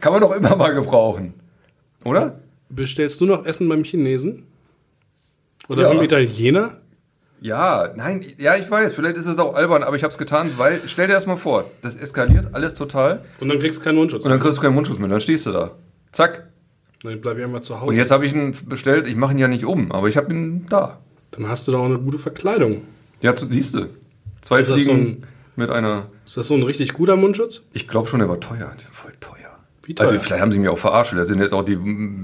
Kann 0.00 0.12
man 0.12 0.22
doch 0.22 0.32
immer 0.34 0.56
mal 0.56 0.74
gebrauchen. 0.74 1.34
Oder? 2.04 2.40
Bestellst 2.68 3.20
du 3.20 3.26
noch 3.26 3.44
Essen 3.44 3.68
beim 3.68 3.84
Chinesen? 3.84 4.46
Oder 5.68 5.82
Ja. 5.82 5.88
beim 5.92 6.02
Italiener? 6.02 6.78
Ja, 7.40 7.92
nein, 7.94 8.24
ja, 8.38 8.56
ich 8.56 8.70
weiß, 8.70 8.94
vielleicht 8.94 9.18
ist 9.18 9.26
es 9.26 9.38
auch 9.38 9.54
albern, 9.54 9.82
aber 9.82 9.96
ich 9.96 10.02
habe 10.02 10.10
es 10.12 10.16
getan, 10.18 10.52
weil, 10.56 10.80
stell 10.86 11.08
dir 11.08 11.12
das 11.14 11.26
mal 11.26 11.36
vor, 11.36 11.70
das 11.82 11.94
eskaliert 11.94 12.54
alles 12.54 12.72
total 12.74 13.22
Und 13.38 13.48
dann 13.50 13.58
kriegst 13.58 13.80
du 13.80 13.84
keinen 13.84 13.96
Mundschutz. 13.96 14.24
und 14.24 14.30
dann 14.30 14.40
kriegst 14.40 14.56
du 14.56 14.62
keinen 14.62 14.74
Mundschutz 14.74 14.98
mehr, 14.98 15.08
dann 15.08 15.20
stehst 15.20 15.44
du 15.44 15.52
da. 15.52 15.72
Zack. 16.12 16.48
Dann 17.02 17.20
bleib 17.20 17.36
ich 17.36 17.44
einmal 17.44 17.60
zu 17.60 17.76
Hause. 17.80 17.90
Und 17.90 17.96
jetzt 17.96 18.10
habe 18.10 18.24
ich 18.24 18.32
ihn 18.32 18.56
bestellt, 18.66 19.06
ich 19.06 19.14
mache 19.16 19.32
ihn 19.32 19.38
ja 19.38 19.48
nicht 19.48 19.66
um, 19.66 19.92
aber 19.92 20.08
ich 20.08 20.16
habe 20.16 20.32
ihn 20.32 20.64
da. 20.70 21.00
Dann 21.36 21.48
hast 21.48 21.66
du 21.66 21.72
doch 21.72 21.80
auch 21.80 21.84
eine 21.86 21.98
gute 21.98 22.18
Verkleidung. 22.18 22.82
Ja, 23.20 23.34
siehst 23.36 23.74
du. 23.74 23.88
Zwei 24.40 24.60
Ist 24.60 24.70
Fliegen 24.70 24.84
so 24.84 24.92
ein- 24.92 25.22
mit 25.56 25.70
einer, 25.70 26.06
Ist 26.26 26.36
das 26.36 26.48
so 26.48 26.54
ein 26.54 26.62
richtig 26.62 26.92
guter 26.94 27.16
Mundschutz? 27.16 27.62
ich 27.72 27.86
glaube 27.88 28.08
schon, 28.08 28.18
der 28.20 28.28
war 28.28 28.40
teuer, 28.40 28.58
der 28.58 28.74
ist 28.76 28.90
voll 28.92 29.12
teuer. 29.20 29.34
Wie 29.84 29.94
teuer? 29.94 30.08
Also 30.08 30.18
vielleicht 30.20 30.42
haben 30.42 30.50
sie 30.52 30.58
mich 30.58 30.68
auch 30.68 30.78
verarscht, 30.78 31.12
das 31.14 31.28
sind 31.28 31.40
jetzt 31.40 31.52
auch 31.52 31.64
die, 31.64 31.78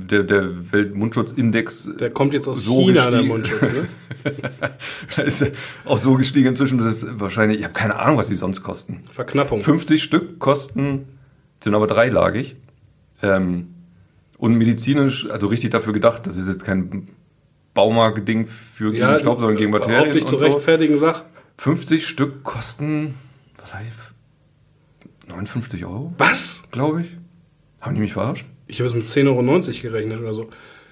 der, 0.06 0.22
der 0.24 0.72
Weltmundschutzindex 0.72 1.90
Der 2.00 2.10
kommt 2.10 2.34
jetzt 2.34 2.48
aus 2.48 2.64
So 2.64 2.80
China, 2.80 3.02
der 3.10 3.10
gestiegen. 3.22 3.28
Mundschutz, 3.28 3.72
ne? 3.72 3.88
Da 5.16 5.22
ist 5.22 5.46
auch 5.84 5.98
so 5.98 6.14
gestiegen 6.14 6.48
inzwischen, 6.48 6.78
dass 6.78 7.02
es 7.02 7.06
wahrscheinlich, 7.20 7.58
ich 7.58 7.64
habe 7.64 7.74
keine 7.74 7.96
Ahnung, 7.98 8.16
was 8.18 8.28
die 8.28 8.36
sonst 8.36 8.62
kosten. 8.62 9.04
Verknappung. 9.10 9.62
50 9.62 10.02
Stück 10.02 10.38
kosten, 10.38 11.06
sind 11.62 11.74
aber 11.74 11.86
dreilagig. 11.86 12.56
Ähm, 13.22 13.68
und 14.38 14.54
medizinisch, 14.54 15.28
also 15.30 15.46
richtig 15.48 15.70
dafür 15.70 15.92
gedacht, 15.92 16.26
das 16.26 16.36
ist 16.36 16.48
jetzt 16.48 16.64
kein 16.64 17.08
Baumarkt-Ding 17.80 18.46
für 18.46 18.92
gegen 18.92 19.18
Staub, 19.20 19.40
sondern 19.40 19.56
gegen 19.56 19.70
Bakterien. 19.72 20.02
Auf 20.02 20.10
dich 20.10 20.26
zu 20.26 20.38
so. 20.38 20.44
rechtfertigen, 20.44 20.98
sag. 20.98 21.24
50 21.56 22.06
Stück 22.06 22.44
kosten, 22.44 23.14
was 23.58 23.72
heißt, 23.72 23.86
59 25.28 25.84
Euro, 25.86 26.12
Was? 26.18 26.62
glaube 26.72 27.02
ich. 27.02 27.16
Haben 27.80 27.94
die 27.94 28.02
mich 28.02 28.12
verarscht? 28.12 28.44
Ich 28.66 28.80
habe 28.80 28.86
es 28.88 28.94
mit 28.94 29.06
10,90 29.06 29.28
Euro 29.28 29.82
gerechnet 29.82 30.20
oder 30.20 30.34
so. 30.34 30.50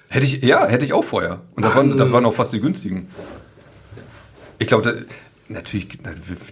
Hätte 0.09 0.25
ich, 0.25 0.41
ja, 0.41 0.65
hätte 0.65 0.83
ich 0.85 0.93
auch 0.93 1.03
vorher. 1.03 1.41
Und 1.55 1.63
das 1.63 1.75
waren, 1.75 1.95
das 1.95 2.11
waren 2.11 2.25
auch 2.25 2.33
fast 2.33 2.53
die 2.53 2.59
günstigen. 2.59 3.09
Ich 4.57 4.65
glaube, 4.65 4.83
da- 4.83 5.53
natürlich, 5.53 5.89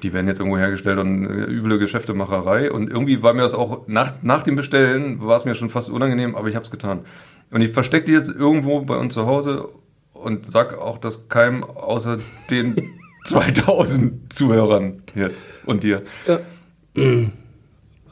die 0.04 0.14
werden 0.14 0.28
jetzt 0.28 0.40
irgendwo 0.40 0.60
hergestellt 0.60 1.00
und 1.00 1.26
äh, 1.26 1.46
üble 1.46 1.80
Geschäftemacherei. 1.80 2.72
Und 2.72 2.90
irgendwie 2.92 3.24
war 3.24 3.34
mir 3.34 3.42
das 3.42 3.56
auch, 3.56 3.88
nach, 3.88 4.14
nach 4.22 4.44
dem 4.44 4.56
Bestellen 4.56 5.20
war 5.22 5.38
es 5.38 5.46
mir 5.46 5.56
schon 5.56 5.70
fast 5.72 5.90
unangenehm, 5.90 6.36
aber 6.36 6.48
ich 6.50 6.56
habe 6.56 6.66
es 6.66 6.72
getan. 6.72 7.06
Und 7.50 7.62
ich 7.62 7.72
verstecke 7.72 8.06
die 8.06 8.12
jetzt 8.12 8.30
irgendwo 8.30 8.82
bei 8.82 8.98
uns 8.98 9.16
zu 9.16 9.26
Hause 9.26 9.70
und 10.18 10.46
sag 10.46 10.78
auch 10.78 10.98
das 10.98 11.30
keinem 11.30 11.64
außer 11.64 12.18
den 12.50 12.76
2000 13.26 14.32
Zuhörern 14.34 15.04
jetzt 15.16 15.50
und 15.66 15.84
dir. 15.84 16.04
Ja. 16.28 16.40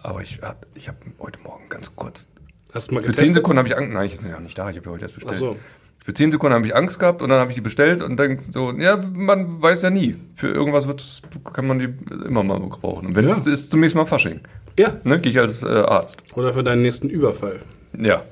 Aber 0.04 0.22
ich, 0.22 0.40
ich 0.76 0.88
habe 0.88 0.98
heute 1.20 1.40
Morgen 1.40 1.68
ganz 1.70 1.96
kurz 1.96 2.28
Hast 2.74 2.92
du 2.92 2.96
mal 2.96 3.02
für 3.02 3.08
getestet? 3.08 3.28
10 3.28 3.34
Sekunden 3.36 3.58
habe 3.58 3.68
ich 3.68 3.76
Angst. 3.78 3.94
Nein, 3.94 4.06
ich 4.08 4.18
bin 4.20 4.30
ja 4.30 4.40
nicht 4.40 4.58
da, 4.58 4.70
ich 4.70 4.78
habe 4.78 4.86
ja 4.88 4.92
heute 4.92 5.04
erst 5.06 5.16
bestellt. 5.16 5.36
Ach 5.36 5.40
so. 5.40 5.58
Für 6.04 6.14
10 6.14 6.32
Sekunden 6.32 6.54
habe 6.54 6.68
ich 6.68 6.76
Angst 6.76 7.00
gehabt 7.00 7.22
und 7.24 7.30
dann 7.30 7.40
habe 7.40 7.50
ich 7.50 7.56
die 7.56 7.62
bestellt 7.62 8.04
und 8.04 8.20
denke 8.20 8.44
so, 8.44 8.72
ja, 8.74 8.98
man 8.98 9.60
weiß 9.62 9.82
ja 9.82 9.90
nie. 9.90 10.18
Für 10.36 10.50
irgendwas 10.50 10.86
wird's- 10.88 11.22
kann 11.54 11.66
man 11.66 11.80
die 11.80 11.86
immer 12.26 12.44
mal 12.44 12.60
gebrauchen. 12.60 13.08
Und 13.08 13.16
wenn 13.16 13.28
Ja. 13.28 13.36
es 13.38 13.48
ist, 13.48 13.72
zunächst 13.72 13.96
mal 13.96 14.06
Fasching. 14.06 14.42
Ja. 14.78 14.98
Ne, 15.04 15.20
gehe 15.20 15.32
ich 15.32 15.40
als 15.40 15.64
äh, 15.64 15.68
Arzt. 15.68 16.18
Oder 16.36 16.54
für 16.54 16.64
deinen 16.64 16.84
nächsten 16.84 17.10
Überfall. 17.10 17.62
Ja. 18.00 18.24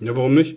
Ja, 0.00 0.16
warum 0.16 0.34
nicht? 0.34 0.56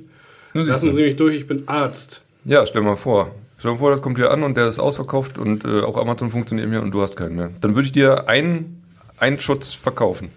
Lassen. 0.53 0.93
Sie 0.93 1.01
mich 1.01 1.15
durch, 1.15 1.35
ich 1.35 1.47
bin 1.47 1.67
Arzt. 1.67 2.23
Ja, 2.45 2.65
stell 2.65 2.81
mal 2.81 2.95
vor. 2.95 3.35
Stell 3.57 3.71
mal 3.71 3.77
vor, 3.77 3.91
das 3.91 4.01
kommt 4.01 4.17
hier 4.17 4.31
an 4.31 4.43
und 4.43 4.55
der 4.57 4.67
ist 4.67 4.79
ausverkauft 4.79 5.37
und 5.37 5.65
äh, 5.65 5.81
auch 5.81 5.97
Amazon 5.97 6.31
funktioniert 6.31 6.69
mehr 6.69 6.81
und 6.81 6.91
du 6.91 7.01
hast 7.01 7.15
keinen 7.15 7.35
mehr. 7.35 7.51
Dann 7.61 7.75
würde 7.75 7.85
ich 7.85 7.91
dir 7.91 8.27
einen, 8.27 8.83
einen 9.17 9.39
Schutz 9.39 9.73
verkaufen. 9.73 10.29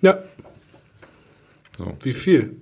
Ja. 0.00 0.18
So. 1.76 1.96
Wie 2.02 2.12
viel? 2.12 2.56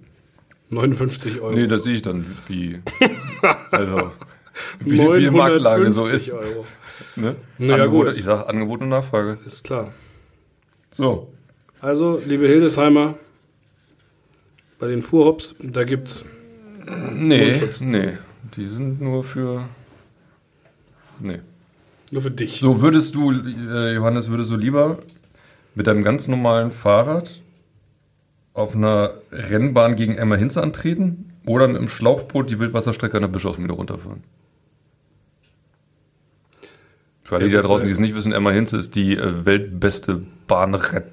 59 0.71 1.41
Euro. 1.41 1.55
Nee, 1.55 1.67
das 1.67 1.85
sehe 1.85 1.97
ich 1.97 2.03
dann, 2.03 2.27
wie. 2.49 2.81
also. 3.71 4.13
Wie, 4.81 4.99
wie 4.99 5.21
die 5.21 5.31
Marktlage 5.31 5.91
so 5.91 6.01
950 6.01 6.29
ist. 6.29 6.35
Euro. 6.35 6.67
Ne? 7.15 7.37
Na 7.59 7.77
ja, 7.77 7.85
Angebot, 7.85 8.07
gut. 8.07 8.17
Ich 8.17 8.25
sage 8.25 8.49
Angebot 8.49 8.81
und 8.81 8.89
Nachfrage. 8.89 9.39
Ist 9.45 9.65
klar. 9.65 9.93
So. 10.93 11.33
Also, 11.81 12.23
liebe 12.25 12.47
Hildesheimer, 12.47 13.19
bei 14.79 14.89
den 14.89 15.03
Fuhrhops, 15.03 15.55
da 15.59 15.85
gibt's. 15.85 16.25
Nee, 17.15 17.47
Mundschutz. 17.47 17.81
nee. 17.81 18.13
Die 18.57 18.69
sind 18.69 19.01
nur 19.01 19.25
für. 19.25 19.69
Nee. 21.19 21.41
Nur 22.11 22.23
für 22.23 22.31
dich. 22.31 22.61
So, 22.61 22.81
würdest 22.81 23.15
du, 23.15 23.33
äh, 23.33 23.95
Johannes, 23.95 24.29
würdest 24.29 24.51
du 24.51 24.57
lieber 24.57 24.99
mit 25.75 25.87
deinem 25.87 26.05
ganz 26.05 26.29
normalen 26.29 26.71
Fahrrad 26.71 27.41
auf 28.55 28.75
einer 28.75 29.15
Rennbahn 29.33 29.97
gegen 29.97 30.17
Emma 30.17 30.37
Hinze 30.37 30.63
antreten 30.63 31.33
oder 31.45 31.67
mit 31.67 31.77
dem 31.77 31.89
Schlauchboot 31.89 32.49
die 32.49 32.59
Wildwasserstrecke 32.59 33.17
an 33.17 33.23
der 33.23 33.29
Bischofsmühle 33.29 33.73
runterfahren? 33.73 34.23
Für 37.25 37.37
alle, 37.37 37.49
die 37.49 37.55
da 37.55 37.63
draußen, 37.63 37.87
die 37.87 37.93
es 37.93 37.99
nicht 37.99 38.15
wissen, 38.15 38.31
Emma 38.31 38.51
Hinze 38.51 38.77
ist 38.77 38.95
die 38.95 39.17
äh, 39.17 39.45
weltbeste 39.45 40.23
Bahnrad, 40.47 41.05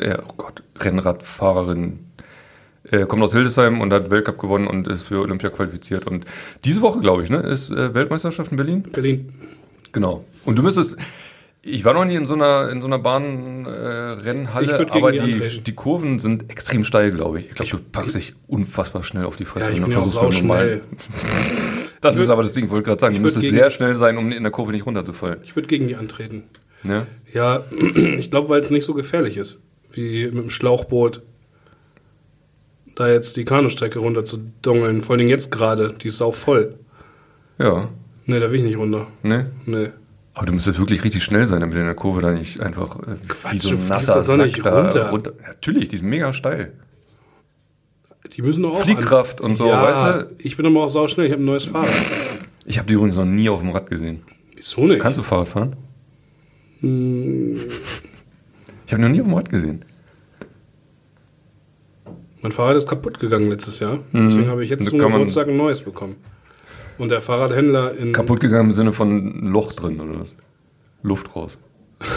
äh, 0.00 0.18
oh 0.26 0.44
Rennradfahrerin. 0.80 2.00
Äh, 2.90 3.06
kommt 3.06 3.22
aus 3.22 3.32
Hildesheim 3.32 3.80
und 3.80 3.92
hat 3.92 4.10
Weltcup 4.10 4.38
gewonnen 4.38 4.66
und 4.66 4.88
ist 4.88 5.02
für 5.04 5.20
Olympia 5.20 5.50
qualifiziert. 5.50 6.06
Und 6.06 6.24
diese 6.64 6.82
Woche, 6.82 7.00
glaube 7.00 7.22
ich, 7.24 7.30
ne, 7.30 7.38
ist 7.38 7.70
äh, 7.70 7.94
Weltmeisterschaft 7.94 8.50
in 8.50 8.56
Berlin. 8.56 8.82
Berlin. 8.92 9.32
Genau. 9.92 10.24
Und 10.44 10.56
du 10.56 10.62
müsstest. 10.62 10.96
Ich 11.62 11.84
war 11.84 11.92
noch 11.92 12.06
nie 12.06 12.14
in 12.14 12.24
so 12.24 12.32
einer, 12.32 12.70
in 12.70 12.80
so 12.80 12.86
einer 12.86 12.98
Bahnrennhalle, 12.98 14.66
äh, 14.74 14.78
würd 14.78 14.92
aber 14.92 15.12
die 15.12 15.60
die, 15.62 15.72
Kurven 15.74 16.18
sind 16.18 16.50
extrem 16.50 16.84
steil, 16.84 17.12
glaube 17.12 17.40
ich. 17.40 17.48
Ich 17.50 17.54
glaube, 17.54 17.70
du 17.72 17.78
packst 17.92 18.14
dich 18.16 18.32
unfassbar 18.46 19.02
schnell 19.02 19.24
auf 19.26 19.36
die 19.36 19.42
Ja, 19.44 19.50
Fresse 19.50 19.70
ich 19.72 19.76
und 19.76 19.84
bin 19.84 19.92
ja 19.92 19.98
auch 19.98 20.10
versuchst 20.10 20.42
mit 20.42 20.50
sauschnell. 20.50 20.80
Das 22.00 22.16
Ich 22.16 22.22
ist 22.22 22.28
würd- 22.28 22.32
aber 22.32 22.42
das 22.44 22.52
Ding, 22.52 22.64
ich 22.64 22.70
wollte 22.70 22.84
gerade 22.88 22.98
sagen, 23.00 23.14
du 23.14 23.18
würd 23.20 23.34
müsstest 23.34 23.50
sehr 23.50 23.68
schnell 23.68 23.94
sein, 23.94 24.16
um 24.16 24.32
in 24.32 24.42
der 24.42 24.50
Kurve 24.50 24.72
nicht 24.72 24.86
runterzufallen. 24.86 25.40
Ich 25.44 25.54
würde 25.54 25.68
gegen 25.68 25.86
die 25.86 25.96
antreten. 25.96 26.44
Ne? 26.82 27.06
Ja, 27.34 27.64
ich 28.16 28.30
glaube, 28.30 28.48
weil 28.48 28.62
es 28.62 28.70
nicht 28.70 28.86
so 28.86 28.94
gefährlich 28.94 29.36
ist, 29.36 29.60
wie 29.92 30.24
mit 30.24 30.34
dem 30.44 30.48
Schlauchboot 30.50 31.20
da 33.00 33.08
jetzt 33.08 33.36
die 33.36 33.44
Kanustrecke 33.44 33.98
runter 33.98 34.24
zu 34.24 34.38
dongeln. 34.62 35.02
Vor 35.02 35.16
allem 35.16 35.26
jetzt 35.28 35.50
gerade, 35.50 35.94
die 36.00 36.08
ist 36.08 36.22
auch 36.22 36.34
voll. 36.34 36.74
Ja. 37.58 37.88
Ne, 38.26 38.40
da 38.40 38.50
will 38.50 38.58
ich 38.60 38.64
nicht 38.66 38.76
runter. 38.76 39.08
Ne? 39.22 39.50
Ne. 39.66 39.92
Aber 40.34 40.46
du 40.46 40.52
müsstest 40.52 40.78
wirklich 40.78 41.02
richtig 41.02 41.24
schnell 41.24 41.46
sein, 41.46 41.60
damit 41.60 41.74
du 41.76 41.80
in 41.80 41.86
der 41.86 41.94
Kurve 41.94 42.20
da 42.22 42.30
nicht 42.30 42.60
einfach 42.60 42.96
äh, 43.00 43.16
wie 43.22 43.28
Quatsch, 43.28 43.62
so 43.62 43.70
du 43.70 43.76
ein 43.76 43.88
nasser 43.88 44.22
Sack 44.24 44.38
nicht 44.38 44.64
da 44.64 45.10
runter. 45.10 45.34
Natürlich, 45.46 45.88
die 45.88 45.98
sind 45.98 46.08
mega 46.08 46.32
steil. 46.32 46.72
Die 48.32 48.42
müssen 48.42 48.62
doch 48.62 48.74
auch. 48.74 48.80
Fliehkraft 48.82 49.40
und 49.40 49.56
so, 49.56 49.66
ja, 49.66 49.82
weißt 49.82 50.30
du? 50.30 50.34
Ich 50.38 50.56
bin 50.56 50.66
aber 50.66 50.84
auch 50.84 50.88
sauschnell, 50.88 51.26
ich 51.26 51.32
habe 51.32 51.42
ein 51.42 51.46
neues 51.46 51.64
Fahrrad. 51.64 51.90
Ich 52.64 52.78
habe 52.78 52.86
die 52.86 52.94
übrigens 52.94 53.16
noch 53.16 53.24
nie 53.24 53.48
auf 53.48 53.60
dem 53.60 53.70
Rad 53.70 53.90
gesehen. 53.90 54.22
Wieso 54.54 54.86
nicht? 54.86 55.00
Kannst 55.00 55.18
du 55.18 55.22
Fahrrad 55.24 55.48
fahren? 55.48 55.76
Hm, 56.80 57.58
Ich 58.86 58.92
habe 58.92 59.02
noch 59.02 59.08
nie 59.08 59.20
auf 59.20 59.26
dem 59.26 59.34
Rad 59.34 59.50
gesehen. 59.50 59.84
Mein 62.42 62.52
Fahrrad 62.52 62.76
ist 62.76 62.88
kaputt 62.88 63.18
gegangen 63.20 63.50
letztes 63.50 63.80
Jahr. 63.80 63.98
Deswegen 64.12 64.48
habe 64.48 64.64
ich 64.64 64.70
jetzt 64.70 64.86
zum 64.88 64.98
Mhm. 64.98 65.02
Geburtstag 65.02 65.48
ein 65.48 65.56
neues 65.56 65.82
bekommen. 65.82 66.16
Und 66.98 67.10
der 67.10 67.20
Fahrradhändler 67.20 67.94
in. 67.96 68.12
Kaputt 68.12 68.40
gegangen 68.40 68.66
im 68.70 68.72
Sinne 68.72 68.92
von 68.92 69.46
Loch 69.52 69.72
drin 69.72 70.00
oder 70.00 70.20
was? 70.20 70.34
Luft 71.02 71.34
raus. 71.34 71.58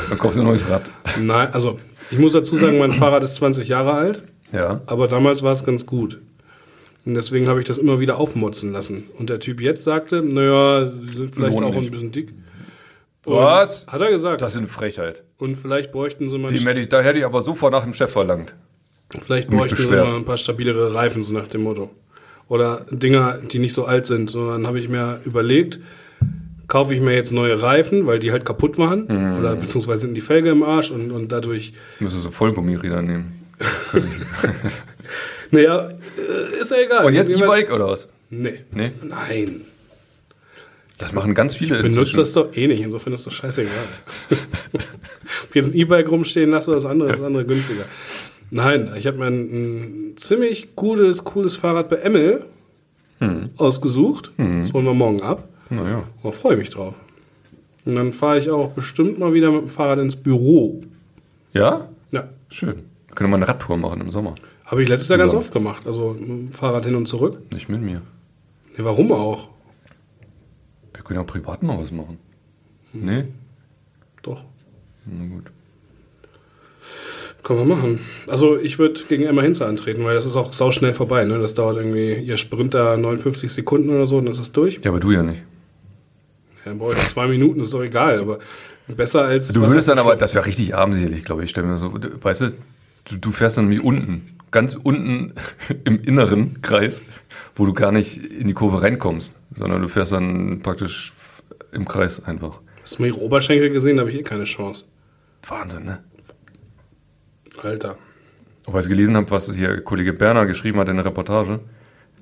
Dann 0.09 0.17
kaufst 0.17 0.37
du 0.37 0.41
ein 0.41 0.47
neues 0.47 0.69
Rad. 0.69 0.91
Nein, 1.21 1.49
also 1.53 1.77
ich 2.11 2.19
muss 2.19 2.33
dazu 2.33 2.55
sagen, 2.57 2.77
mein 2.79 2.91
Fahrrad 2.91 3.23
ist 3.23 3.35
20 3.35 3.67
Jahre 3.67 3.93
alt. 3.93 4.23
Ja. 4.51 4.81
Aber 4.85 5.07
damals 5.07 5.41
war 5.43 5.51
es 5.51 5.63
ganz 5.65 5.85
gut. 5.85 6.21
Und 7.05 7.15
deswegen 7.15 7.47
habe 7.47 7.59
ich 7.59 7.65
das 7.65 7.77
immer 7.77 7.99
wieder 7.99 8.17
aufmotzen 8.17 8.71
lassen. 8.71 9.09
Und 9.17 9.29
der 9.29 9.39
Typ 9.39 9.59
jetzt 9.59 9.83
sagte, 9.83 10.21
naja, 10.21 10.89
sie 11.01 11.17
sind 11.17 11.35
vielleicht 11.35 11.53
Lohnt 11.53 11.65
auch 11.65 11.73
nicht. 11.75 11.85
ein 11.87 11.91
bisschen 11.91 12.11
dick. 12.13 12.33
Und 13.25 13.35
Was? 13.35 13.87
Hat 13.87 13.99
er 14.01 14.09
gesagt. 14.09 14.41
Das 14.41 14.53
ist 14.53 14.57
eine 14.57 14.67
Frechheit. 14.67 15.23
und 15.37 15.55
vielleicht 15.57 15.91
bräuchten 15.91 16.29
sie 16.29 16.37
mal, 16.37 16.47
Die 16.49 16.59
hätte 16.59 16.79
ich, 16.79 16.87
da 16.89 17.01
hätte 17.01 17.19
ich 17.19 17.25
aber 17.25 17.41
sofort 17.41 17.71
nach 17.73 17.83
dem 17.83 17.93
Chef 17.93 18.11
verlangt. 18.11 18.53
Vielleicht 19.21 19.49
bräuchten 19.49 19.75
sie 19.75 19.87
mal 19.87 20.15
ein 20.15 20.25
paar 20.25 20.37
stabilere 20.37 20.93
Reifen, 20.93 21.23
so 21.23 21.33
nach 21.33 21.47
dem 21.47 21.61
Motto. 21.63 21.91
Oder 22.47 22.85
Dinger, 22.89 23.39
die 23.39 23.59
nicht 23.59 23.73
so 23.73 23.85
alt 23.85 24.05
sind. 24.05 24.29
Sondern 24.29 24.67
habe 24.67 24.79
ich 24.79 24.89
mir 24.89 25.21
überlegt, 25.25 25.79
kaufe 26.67 26.93
ich 26.93 27.01
mir 27.01 27.13
jetzt 27.13 27.31
neue 27.31 27.61
Reifen, 27.61 28.07
weil 28.07 28.19
die 28.19 28.31
halt 28.31 28.45
kaputt 28.45 28.77
waren. 28.77 29.07
Mhm. 29.07 29.39
Oder 29.39 29.55
beziehungsweise 29.55 30.01
sind 30.01 30.15
die 30.15 30.21
Felge 30.21 30.49
im 30.49 30.63
Arsch 30.63 30.91
und, 30.91 31.11
und 31.11 31.31
dadurch. 31.31 31.73
Müssen 31.99 32.21
so 32.21 32.31
Vollgummiräder 32.31 33.01
nehmen. 33.01 33.39
Naja, 35.53 35.89
äh, 36.17 36.59
ist 36.59 36.71
ja 36.71 36.77
egal. 36.77 37.05
Und 37.05 37.13
jetzt 37.13 37.31
E-Bike 37.31 37.71
oder 37.71 37.87
was? 37.87 38.09
Nee. 38.31 38.61
Nee. 38.71 38.91
Nein. 39.03 39.61
Das 40.97 41.11
machen 41.11 41.35
ganz 41.35 41.53
viele 41.53 41.77
Benutzt 41.77 41.97
inzwischen. 41.97 42.17
das 42.17 42.33
doch 42.33 42.55
eh 42.55 42.67
nicht, 42.67 42.81
insofern 42.81 43.13
ist 43.13 43.27
das 43.27 43.33
scheißegal. 43.35 43.71
Ob 44.31 45.49
ich 45.49 45.55
jetzt 45.55 45.67
ein 45.67 45.75
E-Bike 45.75 46.09
rumstehen 46.09 46.49
lasse 46.49 46.71
oder 46.71 46.79
das 46.79 46.89
andere, 46.89 47.09
ist 47.09 47.19
das 47.19 47.25
andere 47.27 47.45
günstiger. 47.45 47.85
Nein, 48.53 48.91
ich 48.95 49.07
habe 49.07 49.17
mir 49.17 49.25
ein, 49.25 50.11
ein 50.11 50.17
ziemlich 50.17 50.75
gutes, 50.75 51.23
cooles 51.23 51.55
Fahrrad 51.55 51.89
bei 51.89 51.95
Emmel 51.95 52.45
ausgesucht. 53.57 54.31
Das 54.37 54.73
holen 54.73 54.85
wir 54.85 54.93
morgen 54.93 55.23
ab. 55.23 55.49
Naja. 55.71 56.03
Da 56.21 56.31
freue 56.31 56.53
ich 56.53 56.59
mich 56.59 56.69
drauf. 56.69 56.93
Und 57.83 57.95
dann 57.95 58.13
fahre 58.13 58.37
ich 58.37 58.51
auch 58.51 58.71
bestimmt 58.73 59.17
mal 59.17 59.33
wieder 59.33 59.49
mit 59.51 59.61
dem 59.61 59.69
Fahrrad 59.69 59.97
ins 59.97 60.15
Büro. 60.15 60.81
Ja? 61.53 61.89
Ja. 62.11 62.29
Schön. 62.49 62.83
Können 63.15 63.31
wir 63.31 63.37
eine 63.37 63.47
Radtour 63.47 63.77
machen 63.77 64.01
im 64.01 64.11
Sommer. 64.11 64.35
Habe 64.65 64.83
ich 64.83 64.89
letztes 64.89 65.09
Jahr 65.09 65.17
ganz 65.17 65.33
oft 65.33 65.51
gemacht. 65.51 65.87
Also 65.87 66.15
Fahrrad 66.51 66.85
hin 66.85 66.93
und 66.93 67.07
zurück. 67.07 67.39
Nicht 67.51 67.69
mit 67.69 67.81
mir. 67.81 68.03
Nee, 68.77 68.83
warum 68.83 69.11
auch? 69.13 69.49
Wir 70.93 71.03
können 71.03 71.19
ja 71.19 71.23
auch 71.23 71.27
privat 71.27 71.63
mal 71.63 71.79
was 71.79 71.91
machen. 71.91 72.19
Nee? 72.93 73.25
Doch. 74.21 74.43
Na 75.05 75.25
gut. 75.25 75.45
Können 77.43 77.59
wir 77.59 77.75
machen. 77.75 77.99
Also 78.25 78.57
ich 78.57 78.79
würde 78.79 79.01
gegen 79.07 79.25
Emma 79.25 79.41
Hinze 79.41 79.65
antreten, 79.65 80.05
weil 80.05 80.15
das 80.15 80.25
ist 80.25 80.37
auch 80.37 80.53
sauschnell 80.53 80.93
vorbei. 80.93 81.25
Ne? 81.25 81.39
Das 81.39 81.53
dauert 81.53 81.75
irgendwie, 81.75 82.13
ihr 82.13 82.37
Sprint 82.37 82.73
da 82.73 82.95
59 82.95 83.51
Sekunden 83.51 83.89
oder 83.89 84.07
so 84.07 84.17
und 84.17 84.25
das 84.25 84.39
ist 84.39 84.55
durch. 84.55 84.79
Ja, 84.81 84.91
aber 84.91 85.01
du 85.01 85.11
ja 85.11 85.23
nicht. 85.23 85.43
Ja, 86.59 86.71
dann 86.71 86.79
brauche 86.79 86.93
ich 86.93 87.07
zwei 87.09 87.27
Minuten, 87.27 87.59
ist 87.59 87.73
doch 87.73 87.83
egal. 87.83 88.19
Aber 88.19 88.39
besser 88.87 89.25
als... 89.25 89.49
Du 89.49 89.61
würdest 89.61 89.89
dann 89.89 89.99
aber, 89.99 90.15
das 90.15 90.33
wäre 90.33 90.45
richtig 90.45 90.73
armselig, 90.73 91.23
glaube 91.23 91.43
ich. 91.43 91.49
Stell 91.49 91.65
mir 91.65 91.75
so, 91.75 91.93
weißt 91.93 92.41
du, 92.41 92.51
du, 93.05 93.17
du 93.17 93.31
fährst 93.31 93.57
dann 93.57 93.69
wie 93.69 93.79
unten, 93.79 94.37
ganz 94.51 94.75
unten 94.75 95.33
im 95.83 96.01
inneren 96.01 96.61
Kreis, 96.61 97.01
wo 97.57 97.65
du 97.65 97.73
gar 97.73 97.91
nicht 97.91 98.23
in 98.23 98.47
die 98.47 98.53
Kurve 98.53 98.81
reinkommst, 98.81 99.35
sondern 99.53 99.81
du 99.81 99.89
fährst 99.89 100.13
dann 100.13 100.61
praktisch 100.63 101.11
im 101.73 101.85
Kreis 101.85 102.23
einfach. 102.23 102.61
Hast 102.81 102.99
du 102.99 103.01
mal 103.01 103.09
ihre 103.09 103.19
Oberschenkel 103.19 103.69
gesehen? 103.69 103.97
Da 103.97 104.01
habe 104.01 104.11
ich 104.11 104.19
eh 104.19 104.23
keine 104.23 104.45
Chance. 104.45 104.85
Wahnsinn, 105.45 105.83
ne? 105.83 105.99
Alter. 107.61 107.97
Ob 108.65 108.79
ich 108.79 108.87
gelesen 108.87 109.15
habe, 109.15 109.29
was 109.31 109.51
hier 109.51 109.81
Kollege 109.81 110.13
Berner 110.13 110.45
geschrieben 110.45 110.79
hat 110.79 110.87
in 110.87 110.95
der 110.95 111.05
Reportage, 111.05 111.59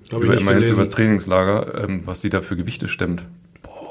ich 0.04 0.12
über 0.12 0.26
nicht 0.26 0.42
immerhin 0.42 0.64
über 0.64 0.78
das. 0.78 0.90
Trainingslager, 0.90 1.84
ähm, 1.84 2.02
was 2.06 2.22
die 2.22 2.30
da 2.30 2.42
für 2.42 2.56
Gewichte 2.56 2.88
stemmt. 2.88 3.24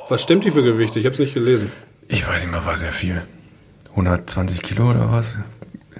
Was 0.08 0.22
stimmt 0.22 0.44
die 0.44 0.50
für 0.50 0.62
Gewichte? 0.62 0.98
Ich 0.98 1.06
habe 1.06 1.12
es 1.12 1.20
nicht 1.20 1.34
gelesen. 1.34 1.70
Ich 2.08 2.26
weiß 2.26 2.42
nicht 2.42 2.50
mehr, 2.50 2.66
war 2.66 2.76
sehr 2.76 2.90
viel. 2.90 3.22
120 3.90 4.62
Kilo 4.62 4.88
oder 4.88 5.12
was? 5.12 5.38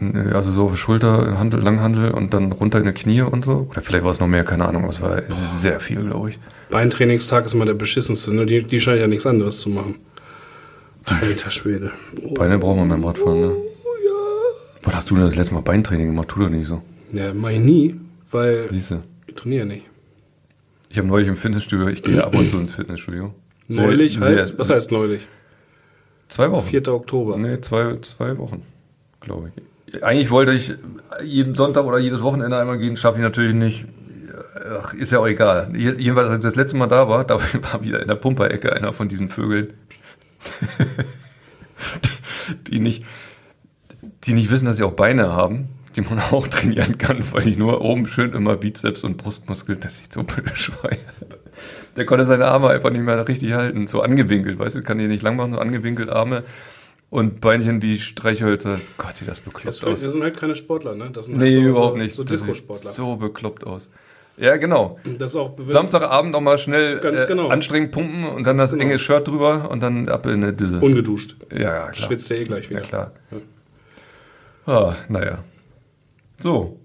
In, 0.01 0.15
äh, 0.17 0.33
also 0.33 0.51
so 0.51 0.75
Schulter, 0.75 1.39
Handel, 1.39 1.61
Langhandel 1.61 2.11
und 2.11 2.35
dann 2.35 2.51
runter 2.51 2.81
in 2.81 2.87
die 2.87 2.93
Knie 2.93 3.23
und 3.23 3.45
so. 3.45 3.69
Oder 3.71 3.81
vielleicht 3.83 4.03
war 4.05 4.11
es 4.11 4.19
noch 4.19 4.27
mehr, 4.27 4.45
keine 4.45 4.67
Ahnung. 4.67 4.83
aber 4.83 4.91
Es 4.91 5.01
war 5.01 5.23
sehr 5.33 5.79
viel, 5.79 6.03
glaube 6.03 6.31
ich. 6.31 6.39
Beintrainingstag 6.71 7.47
ist 7.47 7.55
immer 7.55 7.67
der 7.67 7.75
beschissenste. 7.75 8.35
Ne? 8.35 8.47
Die, 8.47 8.63
die 8.63 8.81
scheinen 8.81 9.01
ja 9.01 9.07
nichts 9.07 9.27
anderes 9.27 9.61
zu 9.61 9.71
machen. 9.71 9.97
Alter 11.05 11.51
Schwede. 11.51 11.93
Oh, 12.23 12.35
Beine 12.35 12.59
braucht 12.59 12.77
man 12.77 12.89
beim 12.89 13.05
Radfahren, 13.05 13.41
ne? 13.41 13.53
Wann 14.83 14.95
hast 14.95 15.11
du 15.11 15.15
denn 15.15 15.25
das 15.25 15.37
letzte 15.37 15.55
Mal 15.55 15.61
Beintraining 15.63 16.07
gemacht? 16.09 16.29
Tu 16.29 16.41
doch 16.41 16.49
nicht 16.49 16.67
so. 16.67 16.83
ja, 17.13 17.33
mach 17.35 17.51
ich 17.51 17.61
nie, 17.61 18.01
weil 18.31 18.69
Siehst 18.71 18.91
du. 18.93 19.03
ich 19.27 19.35
trainiere 19.35 19.67
nicht. 19.67 19.87
Ich 20.89 20.99
habe 20.99 21.07
neulich 21.07 21.29
im 21.29 21.37
Fitnessstudio, 21.37 21.89
ich 21.89 22.03
gehe 22.03 22.23
ab 22.25 22.35
und 22.35 22.49
zu 22.49 22.59
ins 22.59 22.75
Fitnessstudio. 22.75 23.33
Sehr- 23.69 23.87
Neulich 23.87 24.15
sehr- 24.19 24.23
heißt, 24.39 24.59
was 24.59 24.71
heißt 24.71 24.91
neulich? 24.91 25.27
Zwei 26.29 26.51
Wochen. 26.51 26.67
4. 26.67 26.89
Oktober. 26.89 27.37
Nee, 27.39 27.61
zwei, 27.61 27.97
zwei 28.03 28.37
Wochen, 28.39 28.63
glaube 29.21 29.53
ich. 29.55 30.03
Eigentlich 30.03 30.31
wollte 30.31 30.53
ich 30.53 30.73
jeden 31.25 31.55
Sonntag 31.55 31.85
oder 31.85 31.99
jedes 31.99 32.23
Wochenende 32.23 32.57
einmal 32.57 32.79
gehen, 32.79 32.97
schaffe 32.97 33.19
ich 33.19 33.23
natürlich 33.23 33.55
nicht. 33.55 33.85
Ach, 34.81 34.95
ist 34.95 35.11
ja 35.13 35.19
auch 35.19 35.27
egal. 35.27 35.73
Je- 35.77 35.95
Jedenfalls, 35.99 36.29
als 36.29 36.39
ich 36.39 36.45
das 36.45 36.57
letzte 36.57 36.77
Mal 36.77 36.87
da 36.87 37.09
war, 37.09 37.25
da 37.25 37.39
war 37.73 37.83
wieder 37.85 38.01
in 38.01 38.09
der 38.09 38.15
Pumperecke 38.17 38.73
einer 38.73 38.93
von 38.93 39.09
diesen 39.09 39.29
Vögeln, 39.29 39.73
die 42.69 42.79
nicht, 42.81 43.05
die 44.25 44.35
nicht 44.35 44.51
wissen, 44.51 44.67
dass 44.67 44.77
sie 44.77 44.83
auch 44.85 44.93
Beine 44.93 45.33
haben, 45.33 45.69
die 45.97 46.03
man 46.03 46.19
auch 46.31 46.47
trainieren 46.49 46.99
kann, 46.99 47.23
weil 47.33 47.49
ich 47.49 47.57
nur 47.59 47.81
oben 47.81 48.07
schön 48.07 48.33
immer 48.33 48.57
Bizeps 48.57 49.05
und 49.05 49.17
Brustmuskel, 49.17 49.77
das 49.77 49.99
sieht 49.99 50.13
so 50.13 50.23
bescheuert. 50.45 50.99
Der 51.97 52.07
konnte 52.07 52.25
seine 52.27 52.47
Arme 52.47 52.69
einfach 52.69 52.91
nicht 52.91 53.03
mehr 53.03 53.27
richtig 53.29 53.53
halten, 53.53 53.87
so 53.87 54.01
angewinkelt, 54.01 54.59
weißt 54.59 54.77
du, 54.77 54.83
kann 54.83 54.99
die 54.99 55.09
nicht 55.09 55.23
lang 55.23 55.37
machen, 55.37 55.53
so 55.55 55.59
angewinkelt 55.59 56.09
Arme 56.09 56.45
und 57.11 57.41
Beinchen 57.41 57.83
wie 57.83 57.99
Streichhölzer. 57.99 58.79
Gott, 58.97 59.17
sieht 59.17 59.27
das 59.29 59.41
bekloppt 59.41 59.67
Das, 59.67 59.83
aus. 59.85 60.01
das 60.01 60.13
sind 60.13 60.23
halt 60.23 60.37
keine 60.37 60.55
Sportler, 60.55 60.95
ne? 60.95 61.11
Das 61.13 61.27
sind 61.27 61.39
Nee, 61.39 61.47
halt 61.47 61.65
so, 61.65 61.69
überhaupt 61.71 61.97
nicht. 61.99 62.15
So 62.15 62.23
Das 62.23 62.31
sieht 62.31 62.41
Disco-Sportler. 62.43 62.91
So 62.93 63.17
bekloppt 63.17 63.67
aus. 63.67 63.89
Ja, 64.37 64.57
genau. 64.57 64.99
Das 65.19 65.35
auch 65.35 65.55
Samstagabend 65.67 66.35
auch 66.37 66.41
mal 66.41 66.57
schnell 66.57 67.01
Ganz 67.01 67.19
äh, 67.21 67.27
genau. 67.27 67.49
anstrengend 67.49 67.91
pumpen 67.91 68.27
und 68.27 68.47
dann 68.47 68.57
das 68.57 68.71
genau. 68.71 68.85
enge 68.85 68.99
Shirt 68.99 69.27
drüber 69.27 69.69
und 69.71 69.83
dann 69.83 70.09
ab 70.09 70.25
in 70.27 70.35
eine 70.45 70.53
Disse. 70.53 70.79
ungeduscht. 70.81 71.35
ja, 71.53 71.59
ja, 71.59 71.89
klar. 71.89 71.95
Schwitzt 71.95 72.31
ja 72.31 72.37
eh 72.37 72.45
gleich 72.45 72.71
wieder. 72.71 72.81
Ja, 72.81 72.87
klar. 72.87 73.13
Ah, 74.71 74.95
naja. 75.09 75.43
So. 76.39 76.79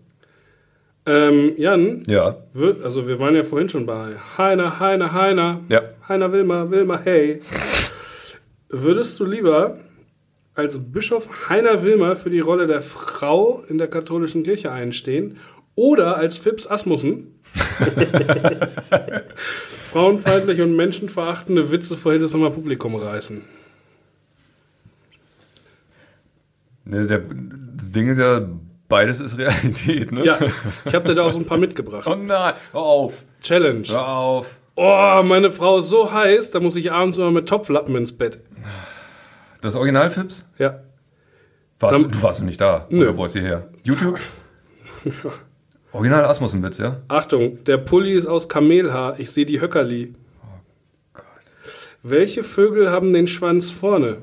Ähm, 1.06 1.54
Jan, 1.56 2.04
Ja. 2.08 2.38
wird, 2.52 2.84
also 2.84 3.08
wir 3.08 3.20
waren 3.20 3.36
ja 3.36 3.44
vorhin 3.44 3.70
schon 3.70 3.86
bei 3.86 4.16
Heiner, 4.40 4.80
Heiner, 4.80 5.14
Heiner. 5.14 5.62
Ja. 5.70 5.82
Heiner 6.10 6.32
Wilmer, 6.32 6.72
Wilmer, 6.72 7.02
hey. 7.04 7.44
Würdest 8.70 9.20
du 9.20 9.26
lieber 9.26 9.78
als 10.56 10.80
Bischof 10.92 11.30
Heiner 11.48 11.84
Wilmer 11.84 12.16
für 12.16 12.32
die 12.32 12.40
Rolle 12.40 12.66
der 12.66 12.82
Frau 12.82 13.64
in 13.70 13.78
der 13.78 13.88
katholischen 13.88 14.44
Kirche 14.44 14.72
einstehen 14.72 15.38
oder 15.76 16.18
als 16.18 16.40
Phipps 16.40 16.66
Asmussen 16.66 17.36
frauenfeindliche 19.92 20.64
und 20.64 20.76
menschenverachtende 20.76 21.70
Witze 21.70 21.98
vor 21.98 22.14
Hildesheimer 22.14 22.50
Publikum 22.50 22.96
reißen? 22.96 23.44
Ne, 26.86 27.06
der, 27.08 27.22
das 27.78 27.92
Ding 27.92 28.08
ist 28.08 28.18
ja, 28.20 28.48
beides 28.88 29.20
ist 29.20 29.38
Realität, 29.38 30.12
ne? 30.12 30.24
Ja, 30.24 30.38
ich 30.86 30.94
habe 30.94 31.08
dir 31.08 31.16
da 31.16 31.24
auch 31.24 31.32
so 31.32 31.40
ein 31.40 31.46
paar 31.48 31.58
mitgebracht. 31.58 32.08
Oh 32.08 32.16
nein, 32.16 32.54
hör 32.72 32.82
auf. 32.82 33.24
Challenge. 33.42 33.88
Hör 33.88 34.08
auf. 34.08 34.48
Oh, 34.76 35.22
meine 35.24 35.52
Frau 35.52 35.80
ist 35.80 35.90
so 35.90 36.12
heiß, 36.12 36.52
da 36.52 36.60
muss 36.60 36.76
ich 36.76 36.92
abends 36.92 37.18
immer 37.18 37.32
mit 37.32 37.48
Topflappen 37.48 37.96
ins 37.96 38.12
Bett. 38.16 38.40
Das 39.62 39.76
Original 39.76 40.10
Fips? 40.12 40.46
Ja. 40.58 40.82
Warst, 41.80 42.00
Sam- 42.00 42.12
du 42.12 42.22
warst 42.22 42.44
nicht 42.44 42.62
da? 42.62 42.86
Nö. 42.90 43.10
Oder 43.10 43.18
wo 43.18 43.26
ist 43.26 43.34
hierher? 43.34 43.68
YouTube? 43.84 44.20
Original 45.94 46.26
Asmussen-Witz, 46.26 46.78
ja? 46.78 46.98
Achtung, 47.08 47.64
der 47.64 47.78
Pulli 47.78 48.14
ist 48.14 48.26
aus 48.28 48.50
Kamelhaar. 48.50 49.20
Ich 49.20 49.32
sehe 49.32 49.46
die 49.46 49.62
Höckerli. 49.62 50.14
Welche 52.04 52.44
Vögel 52.44 52.90
haben 52.92 53.14
den 53.14 53.28
Schwanz 53.28 53.72
vorne? 53.72 54.18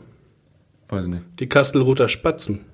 Weiß 0.93 1.05
ich 1.05 1.11
nicht. 1.11 1.25
Die 1.41 1.49
Kastelruther 1.49 2.07
Spatzen. 2.07 2.67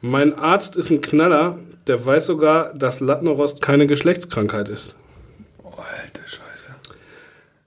Mein 0.00 0.38
Arzt 0.38 0.76
ist 0.76 0.90
ein 0.90 1.00
Knaller, 1.00 1.58
der 1.88 2.06
weiß 2.06 2.26
sogar, 2.26 2.72
dass 2.72 3.00
Lattenrost 3.00 3.60
keine 3.60 3.88
Geschlechtskrankheit 3.88 4.68
ist. 4.68 4.96
Oh, 5.64 5.70
alte 5.70 6.22
Scheiße. 6.22 6.70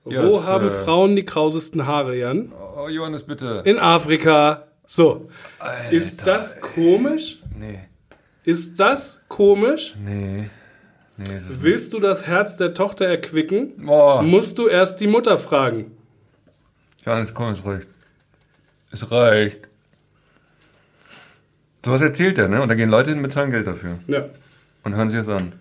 Wo 0.06 0.38
das, 0.38 0.45
haben 0.45 0.67
äh, 0.67 0.71
Frauen 0.71 1.17
die 1.17 1.26
krausesten 1.26 1.86
Haare, 1.86 2.17
Jan? 2.17 2.54
Oh, 2.78 2.88
Johannes, 2.88 3.24
bitte. 3.24 3.63
In 3.65 3.80
Afrika. 3.80 4.67
So. 4.88 5.30
Alter, 5.60 5.91
Ist 5.91 6.26
das 6.26 6.62
komisch? 6.62 7.41
Nee. 7.60 7.80
Ist 8.45 8.80
das 8.80 9.19
komisch? 9.28 9.93
Nee. 10.02 10.50
Nee, 11.17 11.41
Willst 11.50 11.91
du 11.91 12.00
das 12.00 12.26
Herz 12.26 12.56
der 12.56 12.74
Tochter 12.74 13.06
erquicken? 13.06 13.74
Boah. 13.86 14.21
Musst 14.21 14.58
du 14.58 14.67
erst 14.69 15.02
die 15.02 15.08
Mutter 15.08 15.38
fragen. 15.38 15.95
Johannes, 17.06 17.34
komm, 17.34 17.54
es 17.54 17.63
reicht. 17.63 17.88
Es 18.91 19.12
reicht. 19.12 19.60
So 21.86 21.91
was 21.91 22.02
erzählt 22.02 22.38
er, 22.39 22.48
ne? 22.48 22.62
Und 22.62 22.70
da 22.70 22.76
gehen 22.76 22.89
Leute 22.89 23.12
hin 23.12 23.22
mit 23.22 23.32
zahlen 23.32 23.52
Geld 23.52 23.68
dafür. 23.68 24.00
Ja. 24.08 24.26
Und 24.84 24.96
hören 24.96 25.10
sich 25.10 25.20
das 25.20 25.30
an. 25.30 25.54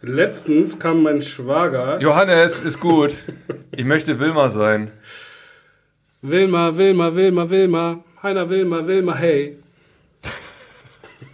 Letztens 0.00 0.78
kam 0.78 1.02
mein 1.02 1.20
Schwager. 1.22 2.00
Johannes, 2.00 2.58
ist 2.60 2.80
gut. 2.80 3.14
Ich 3.72 3.84
möchte 3.84 4.20
Wilma 4.20 4.48
sein. 4.48 4.90
Wilma, 6.22 6.76
Wilma, 6.76 7.14
Wilma, 7.14 7.50
Wilma. 7.50 8.04
Heiner 8.22 8.48
Wilma, 8.48 8.86
Wilma, 8.86 9.14
hey. 9.16 9.58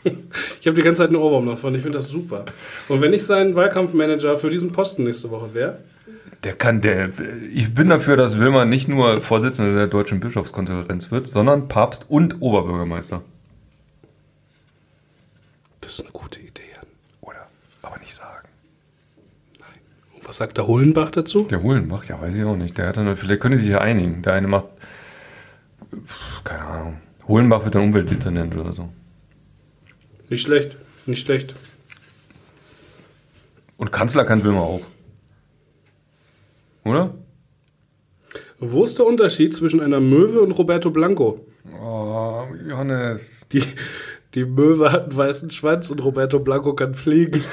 Ich 0.60 0.66
habe 0.66 0.76
die 0.76 0.82
ganze 0.82 1.02
Zeit 1.02 1.08
einen 1.08 1.16
Ohrwurm 1.16 1.46
davon. 1.46 1.74
Ich 1.74 1.82
finde 1.82 1.98
das 1.98 2.08
super. 2.08 2.46
Und 2.88 3.02
wenn 3.02 3.12
ich 3.12 3.24
sein 3.24 3.54
Wahlkampfmanager 3.54 4.38
für 4.38 4.50
diesen 4.50 4.72
Posten 4.72 5.04
nächste 5.04 5.30
Woche 5.30 5.52
wäre, 5.52 5.78
Der 6.44 6.54
kann, 6.54 6.82
der, 6.82 7.10
ich 7.54 7.74
bin 7.74 7.88
dafür, 7.88 8.18
dass 8.18 8.38
Wilma 8.38 8.66
nicht 8.66 8.86
nur 8.86 9.22
Vorsitzender 9.22 9.74
der 9.74 9.86
Deutschen 9.86 10.20
Bischofskonferenz 10.20 11.10
wird, 11.10 11.26
sondern 11.28 11.68
Papst 11.68 12.04
und 12.08 12.42
Oberbürgermeister. 12.42 13.22
das 15.80 15.92
ist 15.92 16.00
eine 16.00 16.10
gute 16.10 16.40
Idee. 16.40 16.62
Jan. 16.74 16.86
Oder? 17.22 17.46
Aber 17.80 17.98
nicht 17.98 18.14
sagen. 18.14 18.48
Und 20.14 20.28
was 20.28 20.36
sagt 20.36 20.58
der 20.58 20.66
Hullenbach 20.66 21.12
dazu? 21.12 21.44
Der 21.44 21.62
Hohlenbach, 21.62 22.04
ja, 22.04 22.20
weiß 22.20 22.34
ich 22.34 22.44
auch 22.44 22.56
nicht. 22.56 22.76
Der 22.76 22.88
hat 22.88 22.98
dann, 22.98 23.16
vielleicht 23.16 23.40
können 23.40 23.56
sie 23.56 23.64
sich 23.64 23.72
ja 23.72 23.80
einigen. 23.80 24.20
Der 24.20 24.34
eine 24.34 24.46
macht, 24.46 24.66
keine 26.44 26.64
Ahnung. 26.64 26.96
Hohlenbach 27.26 27.64
wird 27.64 27.74
dann 27.74 27.84
Umweltdezernent 27.84 28.54
oder 28.54 28.74
so. 28.74 28.90
Nicht 30.28 30.42
schlecht, 30.42 30.76
nicht 31.06 31.24
schlecht. 31.24 31.54
Und 33.78 33.92
Kanzler 33.92 34.26
kann 34.26 34.44
Wilma 34.44 34.60
auch. 34.60 34.82
Oder? 36.84 37.14
Wo 38.58 38.84
ist 38.84 38.98
der 38.98 39.06
Unterschied 39.06 39.54
zwischen 39.54 39.80
einer 39.80 40.00
Möwe 40.00 40.40
und 40.40 40.52
Roberto 40.52 40.90
Blanco? 40.90 41.46
Oh, 41.82 42.44
Johannes. 42.68 43.28
Die, 43.52 43.62
die 44.34 44.44
Möwe 44.44 44.92
hat 44.92 45.04
einen 45.04 45.16
weißen 45.16 45.50
Schwanz 45.50 45.90
und 45.90 46.02
Roberto 46.04 46.38
Blanco 46.38 46.74
kann 46.74 46.94
fliegen. 46.94 47.44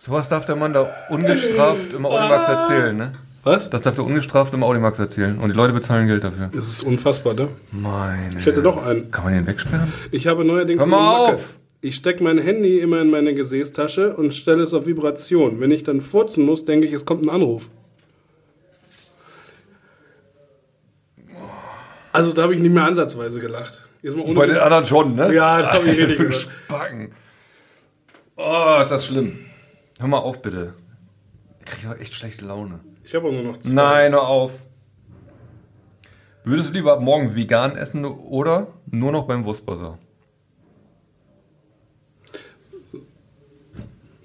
Sowas 0.00 0.28
darf 0.28 0.46
der 0.46 0.56
Mann 0.56 0.72
da 0.72 0.90
ungestraft 1.10 1.92
im 1.92 2.06
Audimax 2.06 2.48
erzählen, 2.48 2.96
ne? 2.96 3.12
Was? 3.44 3.68
Das 3.70 3.82
darf 3.82 3.94
der 3.94 4.04
ungestraft 4.04 4.54
im 4.54 4.62
Audimax 4.62 4.98
erzählen. 4.98 5.38
Und 5.38 5.50
die 5.50 5.54
Leute 5.54 5.72
bezahlen 5.72 6.06
Geld 6.08 6.24
dafür. 6.24 6.50
Das 6.52 6.66
ist 6.66 6.82
unfassbar, 6.82 7.34
ne? 7.34 7.48
Meine. 7.72 8.38
Ich 8.38 8.46
hätte 8.46 8.62
noch 8.62 8.82
einen. 8.84 9.10
Kann 9.10 9.24
man 9.24 9.34
den 9.34 9.46
wegsperren? 9.46 9.92
Ich 10.10 10.26
habe 10.26 10.44
neuerdings 10.44 10.80
Hör 10.80 10.86
mal 10.86 11.26
eine 11.26 11.32
Macke. 11.32 11.42
Ich 11.80 11.94
stecke 11.94 12.24
mein 12.24 12.38
Handy 12.38 12.80
immer 12.80 13.00
in 13.00 13.10
meine 13.10 13.34
Gesäßtasche 13.34 14.16
und 14.16 14.34
stelle 14.34 14.62
es 14.62 14.74
auf 14.74 14.86
Vibration. 14.86 15.60
Wenn 15.60 15.70
ich 15.70 15.84
dann 15.84 16.00
furzen 16.00 16.44
muss, 16.44 16.64
denke 16.64 16.86
ich, 16.86 16.92
es 16.92 17.04
kommt 17.04 17.24
ein 17.24 17.30
Anruf. 17.30 17.70
Also 22.12 22.32
da 22.32 22.42
habe 22.42 22.54
ich 22.54 22.60
nicht 22.60 22.72
mehr 22.72 22.84
ansatzweise 22.84 23.40
gelacht. 23.40 23.80
Bei 24.34 24.46
den 24.46 24.56
anderen 24.56 24.86
schon, 24.86 25.14
ne? 25.14 25.32
Ja, 25.32 25.60
da 25.62 25.74
habe 25.74 25.88
ich 25.88 25.98
richtig 25.98 26.18
gelacht. 26.18 26.48
Spacken. 26.66 27.12
Oh, 28.36 28.78
ist 28.80 28.90
das 28.90 29.06
schlimm. 29.06 29.38
Hör 29.98 30.08
mal 30.08 30.18
auf, 30.18 30.42
bitte. 30.42 30.74
Ich 31.60 31.66
kriege 31.66 31.88
doch 31.88 32.00
echt 32.00 32.14
schlechte 32.14 32.44
Laune. 32.44 32.80
Ich 33.04 33.14
habe 33.14 33.28
auch 33.28 33.32
nur 33.32 33.42
noch 33.42 33.60
zwei. 33.60 33.72
Nein, 33.72 34.12
hör 34.12 34.26
auf. 34.26 34.52
Würdest 36.44 36.70
du 36.70 36.74
lieber 36.74 36.94
ab 36.94 37.00
morgen 37.02 37.34
vegan 37.36 37.76
essen 37.76 38.04
oder 38.04 38.68
nur 38.90 39.12
noch 39.12 39.26
beim 39.26 39.44
Wurstbazar? 39.44 39.98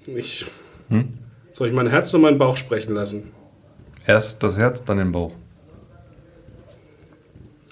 Ich, 0.06 0.46
Hm? 0.88 1.14
soll 1.52 1.68
ich 1.68 1.74
mein 1.74 1.86
Herz 1.88 2.12
oder 2.12 2.22
meinen 2.22 2.38
Bauch 2.38 2.56
sprechen 2.56 2.94
lassen? 2.94 3.32
Erst 4.06 4.42
das 4.42 4.56
Herz, 4.58 4.84
dann 4.84 4.98
den 4.98 5.12
Bauch. 5.12 5.32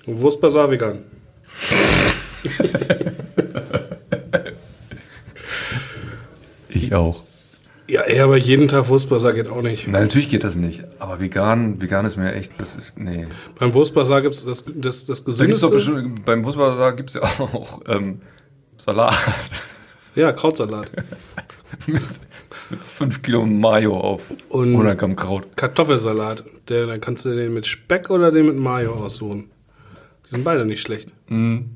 Und 0.07 0.21
Wurstbazar 0.21 0.71
vegan. 0.71 1.05
Ich 6.69 6.95
auch. 6.95 7.23
Ja, 7.89 8.03
ey, 8.03 8.21
aber 8.21 8.37
jeden 8.37 8.69
Tag 8.69 8.89
Wurstbazar 8.89 9.33
geht 9.35 9.49
auch 9.49 9.61
nicht. 9.61 9.87
Nein, 9.87 10.03
natürlich 10.05 10.31
geht 10.31 10.45
das 10.45 10.55
nicht. 10.55 10.83
Aber 10.99 11.21
vegan, 11.21 11.81
vegan 11.83 12.07
ist 12.07 12.17
mir 12.17 12.33
echt, 12.35 12.53
das 12.59 12.75
ist, 12.77 12.99
nee. 12.99 13.27
Beim 13.59 13.75
Wurstbazar 13.75 14.23
gibt 14.23 14.35
es 14.35 14.45
das, 14.45 14.65
das, 14.67 15.05
das 15.05 15.19
Da 15.21 15.25
Gesündeste. 15.31 15.69
bestimmt, 15.69 16.25
beim 16.25 16.45
Wurstbazar 16.45 16.95
gibt 16.95 17.11
es 17.11 17.17
ja 17.17 17.23
auch 17.23 17.81
ähm, 17.89 18.23
Salat 18.79 19.15
Ja, 20.15 20.33
Krautsalat. 20.33 20.91
mit 21.87 22.03
5 22.97 23.23
Kilo 23.23 23.45
Mayo 23.47 23.97
auf 23.99 24.23
Und- 24.49 24.73
100 24.73 24.99
Gramm 24.99 25.17
Kraut. 25.17 25.57
Kartoffelsalat. 25.57 26.45
Der, 26.69 26.87
dann 26.87 27.01
kannst 27.01 27.25
du 27.25 27.35
den 27.35 27.55
mit 27.55 27.67
Speck 27.67 28.11
oder 28.11 28.31
den 28.31 28.47
mit 28.47 28.57
Mayo 28.57 28.95
aussuchen. 28.95 29.51
Die 30.27 30.31
sind 30.31 30.45
beide 30.45 30.65
nicht 30.65 30.81
schlecht. 30.81 31.09
Mhm. 31.29 31.71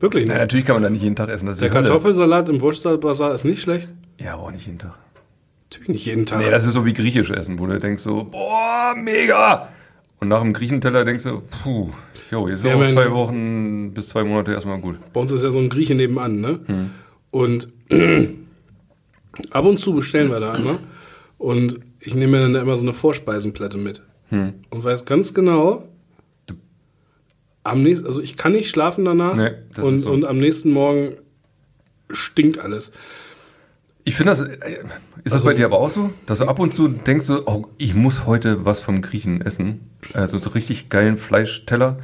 Wirklich 0.00 0.24
nicht. 0.26 0.32
Na, 0.34 0.38
natürlich 0.40 0.64
kann 0.66 0.76
man 0.76 0.82
da 0.84 0.90
nicht 0.90 1.02
jeden 1.02 1.16
Tag 1.16 1.28
essen. 1.28 1.46
Das 1.46 1.56
ist 1.56 1.62
der. 1.62 1.70
Kartoffelsalat 1.70 2.48
im 2.48 2.60
Wurstbazar 2.60 3.34
ist 3.34 3.44
nicht 3.44 3.62
schlecht. 3.62 3.88
Ja, 4.18 4.34
aber 4.34 4.44
auch 4.44 4.50
nicht 4.52 4.66
jeden 4.66 4.78
Tag. 4.78 4.98
Natürlich 5.70 5.88
nicht 5.88 6.06
jeden 6.06 6.24
Tag. 6.26 6.38
Nee, 6.40 6.50
das 6.50 6.64
ist 6.66 6.74
so 6.74 6.86
wie 6.86 6.92
griechisch 6.94 7.30
essen, 7.30 7.58
wo 7.58 7.66
du 7.66 7.78
denkst 7.78 8.02
so, 8.02 8.24
boah, 8.24 8.94
mega! 8.96 9.68
Und 10.20 10.28
nach 10.28 10.40
dem 10.40 10.52
Griechenteller 10.52 11.04
denkst 11.04 11.24
du, 11.24 11.42
puh, 11.62 11.90
jo, 12.30 12.48
jetzt 12.48 12.62
sind 12.62 12.72
auch 12.72 12.86
zwei 12.88 13.10
Wochen 13.12 13.92
bis 13.92 14.08
zwei 14.08 14.24
Monate 14.24 14.52
erstmal 14.52 14.80
gut. 14.80 14.96
Bei 15.12 15.20
uns 15.20 15.30
ist 15.30 15.42
ja 15.42 15.50
so 15.50 15.58
ein 15.58 15.68
Grieche 15.68 15.94
nebenan, 15.94 16.40
ne? 16.40 16.60
Hm. 16.66 16.90
Und 17.30 17.68
ab 19.50 19.64
und 19.64 19.78
zu 19.78 19.94
bestellen 19.94 20.30
wir 20.30 20.40
da 20.40 20.54
immer. 20.54 20.78
Und 21.38 21.80
ich 22.00 22.14
nehme 22.14 22.32
mir 22.38 22.40
dann 22.42 22.54
da 22.54 22.62
immer 22.62 22.76
so 22.76 22.82
eine 22.82 22.92
Vorspeisenplatte 22.94 23.78
mit. 23.78 24.02
Hm. 24.30 24.54
Und 24.70 24.84
weiß 24.84 25.04
ganz 25.04 25.34
genau, 25.34 25.84
am 27.64 27.82
nächsten, 27.82 28.06
also 28.06 28.20
ich 28.22 28.36
kann 28.36 28.52
nicht 28.52 28.70
schlafen 28.70 29.04
danach. 29.04 29.34
Nee, 29.34 29.50
und, 29.80 29.98
so. 29.98 30.10
und 30.10 30.24
am 30.24 30.38
nächsten 30.38 30.70
Morgen 30.70 31.16
stinkt 32.10 32.58
alles. 32.58 32.92
Ich 34.04 34.16
finde 34.16 34.30
das, 34.32 34.40
äh, 34.40 34.54
ist 35.24 35.26
das 35.26 35.32
Also- 35.34 35.44
bei 35.46 35.54
dir 35.54 35.66
aber 35.66 35.78
auch 35.78 35.90
so? 35.90 36.10
Dass 36.26 36.38
du 36.38 36.46
ab 36.46 36.58
und 36.58 36.72
zu 36.72 36.88
denkst 36.88 37.26
so, 37.26 37.46
oh, 37.46 37.66
ich 37.76 37.94
muss 37.94 38.24
heute 38.26 38.64
was 38.64 38.80
vom 38.80 39.02
Griechen 39.02 39.42
essen. 39.42 39.90
Also 40.14 40.38
so 40.38 40.50
richtig 40.50 40.88
geilen 40.88 41.18
Fleischteller 41.18 41.98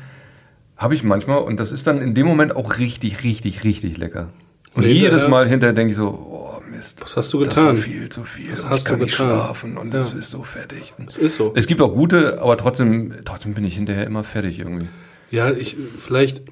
habe 0.76 0.94
ich 0.94 1.02
manchmal 1.02 1.38
und 1.38 1.58
das 1.58 1.72
ist 1.72 1.86
dann 1.86 2.02
in 2.02 2.14
dem 2.14 2.26
Moment 2.26 2.54
auch 2.56 2.78
richtig, 2.78 3.24
richtig, 3.24 3.64
richtig 3.64 3.96
lecker. 3.96 4.30
Und 4.74 4.84
Und 4.84 4.90
jedes 4.90 5.28
Mal 5.28 5.48
hinterher 5.48 5.72
denke 5.72 5.92
ich 5.92 5.96
so, 5.96 6.08
oh 6.08 6.53
Mist. 6.76 7.00
Was 7.02 7.16
hast 7.16 7.32
du 7.32 7.42
Das 7.44 7.56
war 7.56 7.72
getan? 7.72 7.78
viel 7.82 8.08
zu 8.08 8.24
viel. 8.24 8.52
Was 8.52 8.60
und 8.62 8.70
hast 8.70 8.78
ich 8.80 8.84
kann 8.84 8.98
du 8.98 9.04
nicht 9.04 9.16
getan? 9.16 9.28
schlafen 9.28 9.76
und 9.78 9.92
Ja. 9.94 10.00
es 10.00 10.12
ist 10.14 10.30
so 10.30 10.42
fertig. 10.42 10.94
Es 11.06 11.16
ist 11.18 11.36
so. 11.36 11.52
es 11.54 11.66
gibt 11.66 11.80
auch 11.80 11.92
gute, 11.92 12.40
aber 12.40 12.56
trotzdem, 12.56 13.12
trotzdem 13.24 13.54
bin 13.54 13.64
ich 13.64 13.74
hinterher 13.74 14.06
immer 14.06 14.24
fertig 14.24 14.58
irgendwie. 14.58 14.86
Ja, 15.30 15.50
ich 15.52 15.76
vielleicht, 15.98 16.42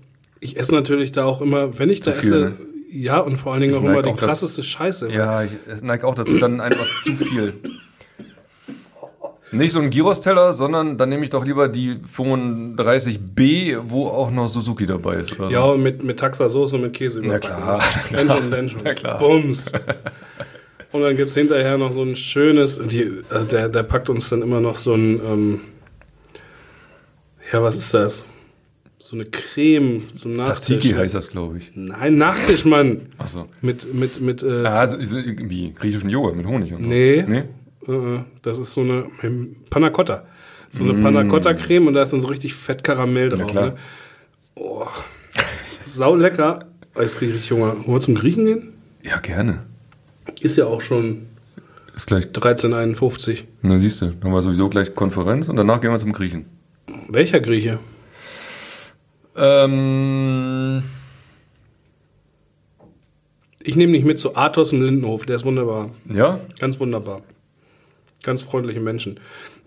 ich 0.41 0.59
esse 0.59 0.75
natürlich 0.75 1.13
da 1.13 1.25
auch 1.25 1.41
immer, 1.41 1.79
wenn 1.79 1.91
ich 1.91 2.01
da 2.01 2.13
viel, 2.13 2.21
esse, 2.33 2.41
ne? 2.41 2.57
ja, 2.91 3.19
und 3.21 3.37
vor 3.37 3.53
allen 3.53 3.61
Dingen 3.63 3.75
Ich 3.75 3.79
auch 3.81 3.85
immer 3.85 4.03
die 4.03 4.11
auch, 4.11 4.17
krasseste 4.17 4.63
Scheiße. 4.63 5.11
Ja, 5.13 5.45
ich 5.45 5.51
neige 5.83 6.07
auch 6.07 6.15
dazu, 6.15 6.39
dann 6.39 6.61
einfach 6.61 6.87
zu 7.05 7.15
viel. 7.15 7.55
Nicht 9.53 9.73
so 9.73 9.81
ein 9.81 9.91
Gyros-Teller, 9.91 10.55
sondern 10.55 10.97
dann 10.97 11.09
nehme 11.11 11.25
ich 11.25 11.31
doch 11.31 11.45
lieber 11.45 11.69
die 11.69 11.97
35B, 12.17 13.79
wo 13.88 14.07
auch 14.09 14.31
noch 14.31 14.49
Suzuki 14.49 14.87
dabei 14.87 15.17
ist. 15.17 15.38
Oder 15.38 15.49
so. 15.49 15.53
Ja, 15.53 15.75
mit, 15.77 16.03
mit 16.03 16.19
Taxa-Soße 16.21 16.77
und 16.77 16.83
mit 16.83 16.93
Käse 16.95 17.19
überbacken. 17.21 17.51
klar. 17.51 17.81
Denschon, 18.11 18.51
Denschon. 18.51 18.81
Na 18.85 18.95
klar. 18.95 19.19
Bums. 19.19 19.71
Und 20.93 21.01
dann 21.01 21.17
gibt 21.17 21.31
es 21.31 21.35
hinterher 21.35 21.79
noch 21.79 21.93
so 21.93 22.03
ein 22.03 22.17
schönes, 22.17 22.79
die, 22.79 23.11
also 23.31 23.47
der, 23.49 23.71
der 23.71 23.83
packt 23.83 24.11
uns 24.11 24.29
dann 24.29 24.43
immer 24.43 24.61
noch 24.61 24.77
so 24.77 24.93
ein, 24.93 25.21
ähm, 25.25 25.61
ja, 27.51 27.62
was 27.62 27.77
ist 27.77 27.95
das? 27.95 28.27
So 28.99 29.17
eine 29.17 29.25
Creme 29.25 30.03
zum 30.17 30.37
Nachtisch. 30.37 30.77
Tzatziki 30.77 30.91
heißt 30.91 31.15
das, 31.15 31.29
glaube 31.31 31.57
ich. 31.59 31.71
Nein, 31.75 32.17
Nachtisch, 32.17 32.67
Mann. 32.67 33.07
Achso. 33.17 33.49
Mit, 33.62 33.93
mit, 33.95 34.21
mit, 34.21 34.43
äh, 34.43 34.67
Ah, 34.67 34.81
also, 34.81 35.03
so 35.03 35.17
irgendwie 35.17 35.73
griechischen 35.73 36.11
Joghurt 36.11 36.37
mit 36.37 36.47
Honig 36.47 36.75
und 36.75 36.83
so. 36.83 36.88
Nee. 36.91 37.25
Nee? 37.27 37.45
Äh, 37.87 38.21
Das 38.42 38.59
ist 38.59 38.73
so 38.75 38.81
eine 38.83 39.07
Panna 39.71 39.90
Cotta. 39.90 40.25
So 40.71 40.83
eine 40.85 40.95
Mm. 40.95 41.03
Panna 41.03 41.25
Cotta 41.25 41.53
Creme 41.55 41.87
und 41.88 41.95
da 41.95 42.03
ist 42.03 42.12
dann 42.12 42.21
so 42.21 42.29
richtig 42.29 42.55
fett 42.55 42.83
Karamell 42.83 43.29
drauf. 43.29 43.53
Ne? 43.53 43.75
Oh, 44.55 44.87
sau 45.85 46.16
lecker. 46.16 46.66
Jetzt 46.99 47.16
kriege 47.18 47.31
ich 47.33 47.37
richtig 47.38 47.53
Hunger. 47.53 47.75
Wollen 47.77 47.87
wir 47.87 48.01
zum 48.01 48.14
Griechen 48.14 48.47
gehen? 48.47 48.73
Ja, 49.03 49.18
gerne. 49.18 49.61
Ist 50.40 50.57
ja 50.57 50.66
auch 50.66 50.81
schon 50.81 51.27
Ist 51.97 52.07
gleich. 52.07 52.25
1351. 52.27 53.45
Na, 53.62 53.79
siehst 53.79 54.01
du, 54.01 54.07
dann 54.07 54.25
haben 54.25 54.33
wir 54.33 54.42
sowieso 54.42 54.68
gleich 54.68 54.95
Konferenz 54.95 55.49
und 55.49 55.57
danach 55.57 55.81
gehen 55.81 55.90
wir 55.90 55.99
zum 55.99 56.12
Griechen. 56.12 56.47
Welcher 57.09 57.40
Grieche? 57.40 57.79
Ähm. 59.37 60.83
Ich 63.64 63.77
nehme 63.77 63.92
dich 63.92 64.05
mit 64.05 64.18
zu 64.18 64.35
Athos 64.37 64.73
im 64.73 64.83
Lindenhof. 64.83 65.25
Der 65.25 65.37
ist 65.37 65.45
wunderbar. 65.45 65.90
Ja, 66.12 66.40
Ganz 66.59 66.81
wunderbar. 66.81 67.23
Ganz 68.23 68.43
freundliche 68.43 68.81
Menschen. 68.81 69.19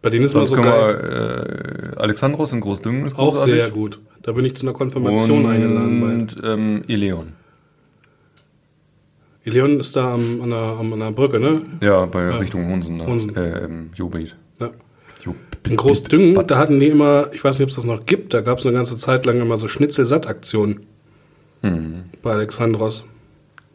Bei 0.02 0.10
denen 0.10 0.26
ist 0.26 0.32
sonst 0.34 0.50
so 0.52 0.56
geil. 0.56 0.66
wir. 0.66 1.94
Äh, 1.94 1.98
Alexandros 1.98 2.52
in 2.54 2.62
Großdüngen 2.62 3.06
ist 3.06 3.18
Auch 3.18 3.32
großartig. 3.32 3.56
sehr 3.56 3.70
gut. 3.72 4.00
Da 4.22 4.32
bin 4.32 4.46
ich 4.46 4.56
zu 4.56 4.66
einer 4.66 4.74
Konfirmation 4.74 5.46
eingeladen. 5.46 6.04
Und 6.04 6.38
ähm, 6.44 6.84
Eleon. 6.88 7.34
Bei. 9.46 9.52
Leon 9.52 9.80
ist 9.80 9.96
da 9.96 10.14
am, 10.16 10.42
an, 10.42 10.50
der, 10.50 10.60
an 10.60 11.00
der 11.00 11.12
Brücke, 11.12 11.40
ne? 11.40 11.62
Ja, 11.82 12.06
bei 12.06 12.24
Ja. 12.24 12.38
Richtung 12.38 12.68
Honsen. 12.72 12.98
Da. 12.98 13.06
Honsen. 13.06 13.36
Äh, 13.36 13.66
ähm, 13.66 13.90
Jobit. 13.96 14.36
Ja. 14.60 14.72
In 15.68 15.76
Großdüngen, 15.78 16.48
da 16.48 16.58
hatten 16.58 16.80
die 16.80 16.88
immer, 16.88 17.30
ich 17.34 17.44
weiß 17.44 17.58
nicht, 17.58 17.64
ob 17.64 17.70
es 17.70 17.76
das 17.76 17.86
noch 17.86 18.06
gibt, 18.06 18.34
da 18.36 18.42
gab 18.42 18.60
es 18.60 18.66
eine 18.66 18.76
ganze 18.76 18.98
Zeit 18.98 19.26
lang 19.26 19.42
immer 19.42 19.58
so 19.58 19.68
Schnitzel-Satt-Aktionen 19.68 20.86
Hm. 21.62 22.04
bei 22.22 22.34
Alexandros. 22.34 23.04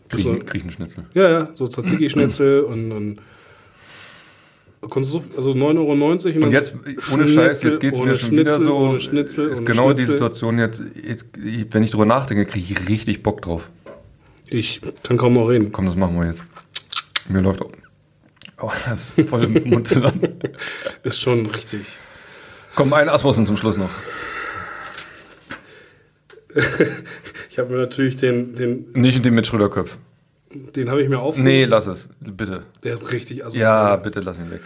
Griechen, 0.08 0.38
So. 0.38 0.44
Griechenschnitzel. 0.44 1.04
Ja, 1.14 1.28
ja, 1.28 1.48
so 1.54 1.66
Tzatziki-Schnitzel 1.66 2.60
und, 2.68 2.92
und 2.92 3.16
konntest 4.88 5.14
du 5.14 5.20
so, 5.20 5.36
also 5.36 5.50
9,90 5.52 5.58
Euro. 5.78 6.36
Und, 6.36 6.42
Und 6.44 6.52
jetzt, 6.52 6.74
ohne 7.12 7.26
Scheiß, 7.26 7.62
jetzt 7.62 7.80
geht 7.80 7.94
es 7.94 8.00
mir 8.00 8.16
schon 8.16 8.30
Schnitzel, 8.30 8.38
wieder 8.38 8.60
so. 8.60 8.98
Schnitzel, 8.98 9.48
ist 9.48 9.66
genau 9.66 9.92
die 9.92 10.02
Schnitzel. 10.02 10.12
Situation 10.12 10.58
jetzt, 10.58 10.82
jetzt, 11.04 11.26
wenn 11.34 11.82
ich 11.82 11.90
drüber 11.90 12.06
nachdenke, 12.06 12.46
kriege 12.46 12.72
ich 12.72 12.88
richtig 12.88 13.22
Bock 13.22 13.42
drauf. 13.42 13.68
Ich 14.48 14.80
kann 15.02 15.16
kaum 15.16 15.34
noch 15.34 15.48
reden. 15.48 15.70
Komm, 15.70 15.86
das 15.86 15.96
machen 15.96 16.18
wir 16.18 16.26
jetzt. 16.26 16.44
Mir 17.28 17.40
läuft 17.40 17.62
auch. 17.62 17.70
Oh, 18.62 18.70
das 18.86 19.12
ist 19.16 19.28
voll 19.28 19.44
im 19.44 19.70
Mund 19.70 19.88
zusammen. 19.88 20.20
Ist 21.02 21.20
schon 21.20 21.46
richtig. 21.46 21.86
Komm, 22.74 22.92
ein 22.92 23.08
Asmussen 23.08 23.46
zum 23.46 23.56
Schluss 23.56 23.76
noch. 23.76 23.90
Ich 27.50 27.58
habe 27.58 27.72
mir 27.72 27.78
natürlich 27.78 28.16
den, 28.16 28.54
den, 28.54 28.92
Nicht 28.92 29.24
den 29.24 29.34
mit 29.34 29.44
Schröderköpf. 29.44 29.98
Den 30.52 30.90
habe 30.90 31.02
ich 31.02 31.08
mir 31.08 31.20
aufgehoben. 31.20 31.50
Nee, 31.50 31.64
lass 31.64 31.86
es, 31.86 32.08
bitte. 32.20 32.64
Der 32.82 32.94
ist 32.94 33.12
richtig 33.12 33.44
asozial. 33.44 33.62
Ja, 33.62 33.96
bitte 33.96 34.20
lass 34.20 34.38
ihn 34.38 34.50
weg. 34.50 34.62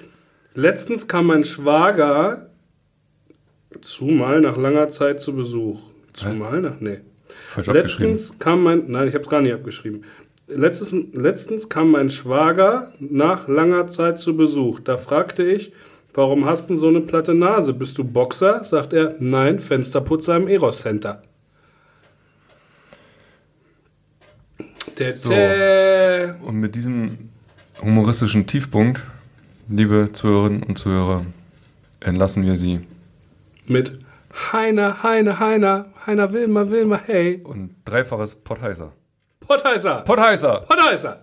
Letztens 0.55 1.09
kam 1.09 1.27
mein 1.27 1.45
Schwager 1.45 2.51
zumal 3.83 4.41
nach 4.41 4.57
langer 4.57 4.89
Zeit 4.91 5.21
zu 5.21 5.35
Besuch. 5.35 5.81
Zumal 6.13 6.61
nach, 6.61 6.81
nee. 6.81 7.01
Falsch. 7.49 7.67
Letztens 7.67 8.39
kam 8.39 8.63
mein, 8.63 8.85
nein, 8.91 9.09
ich 9.09 9.15
habe 9.15 9.25
es 9.25 9.31
gar 9.31 9.41
nicht 9.41 9.53
abgeschrieben. 9.53 10.05
Letztens, 10.47 11.15
letztens 11.15 11.69
kam 11.69 11.91
mein 11.91 12.11
Schwager 12.11 12.93
nach 13.01 13.49
langer 13.49 13.89
Zeit 13.89 14.21
zu 14.21 14.37
Besuch. 14.37 14.81
Da 14.81 14.97
fragte 14.97 15.43
ich, 15.43 15.73
warum 16.13 16.45
hast 16.45 16.71
du 16.71 16.77
so 16.77 16.89
eine 16.89 17.01
platte 17.01 17.35
Nase? 17.35 17.73
Bist 17.73 17.99
du 17.99 18.05
Boxer? 18.05 18.65
Sagt 18.65 18.93
er, 18.93 19.17
nein, 19.19 19.59
Fensterputzer 19.59 20.37
im 20.37 20.49
Eros 20.49 20.81
Center. 20.81 21.23
Tete. 24.95 26.37
Und 26.43 26.57
mit 26.57 26.75
diesem 26.75 27.31
humoristischen 27.81 28.47
Tiefpunkt, 28.47 29.03
liebe 29.69 30.11
Zuhörerinnen 30.13 30.63
und 30.63 30.79
Zuhörer, 30.79 31.25
entlassen 32.01 32.45
wir 32.45 32.57
Sie. 32.57 32.81
Mit 33.67 33.99
Heiner, 34.53 35.03
Heiner, 35.03 35.39
Heiner, 35.39 35.87
Heiner 36.07 36.33
Wilmer, 36.33 36.71
Wilmer, 36.71 37.01
hey. 37.05 37.41
Und 37.45 37.77
dreifaches 37.85 38.35
Pottheißer. 38.35 38.93
Pottheißer. 39.47 40.03
Pottheißer! 40.03 40.65
Pottheißer. 40.69 41.21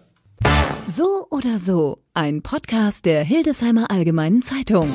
So 0.87 1.27
oder 1.29 1.57
so, 1.57 1.99
ein 2.13 2.41
Podcast 2.41 3.05
der 3.05 3.23
Hildesheimer 3.23 3.89
Allgemeinen 3.89 4.41
Zeitung. 4.41 4.93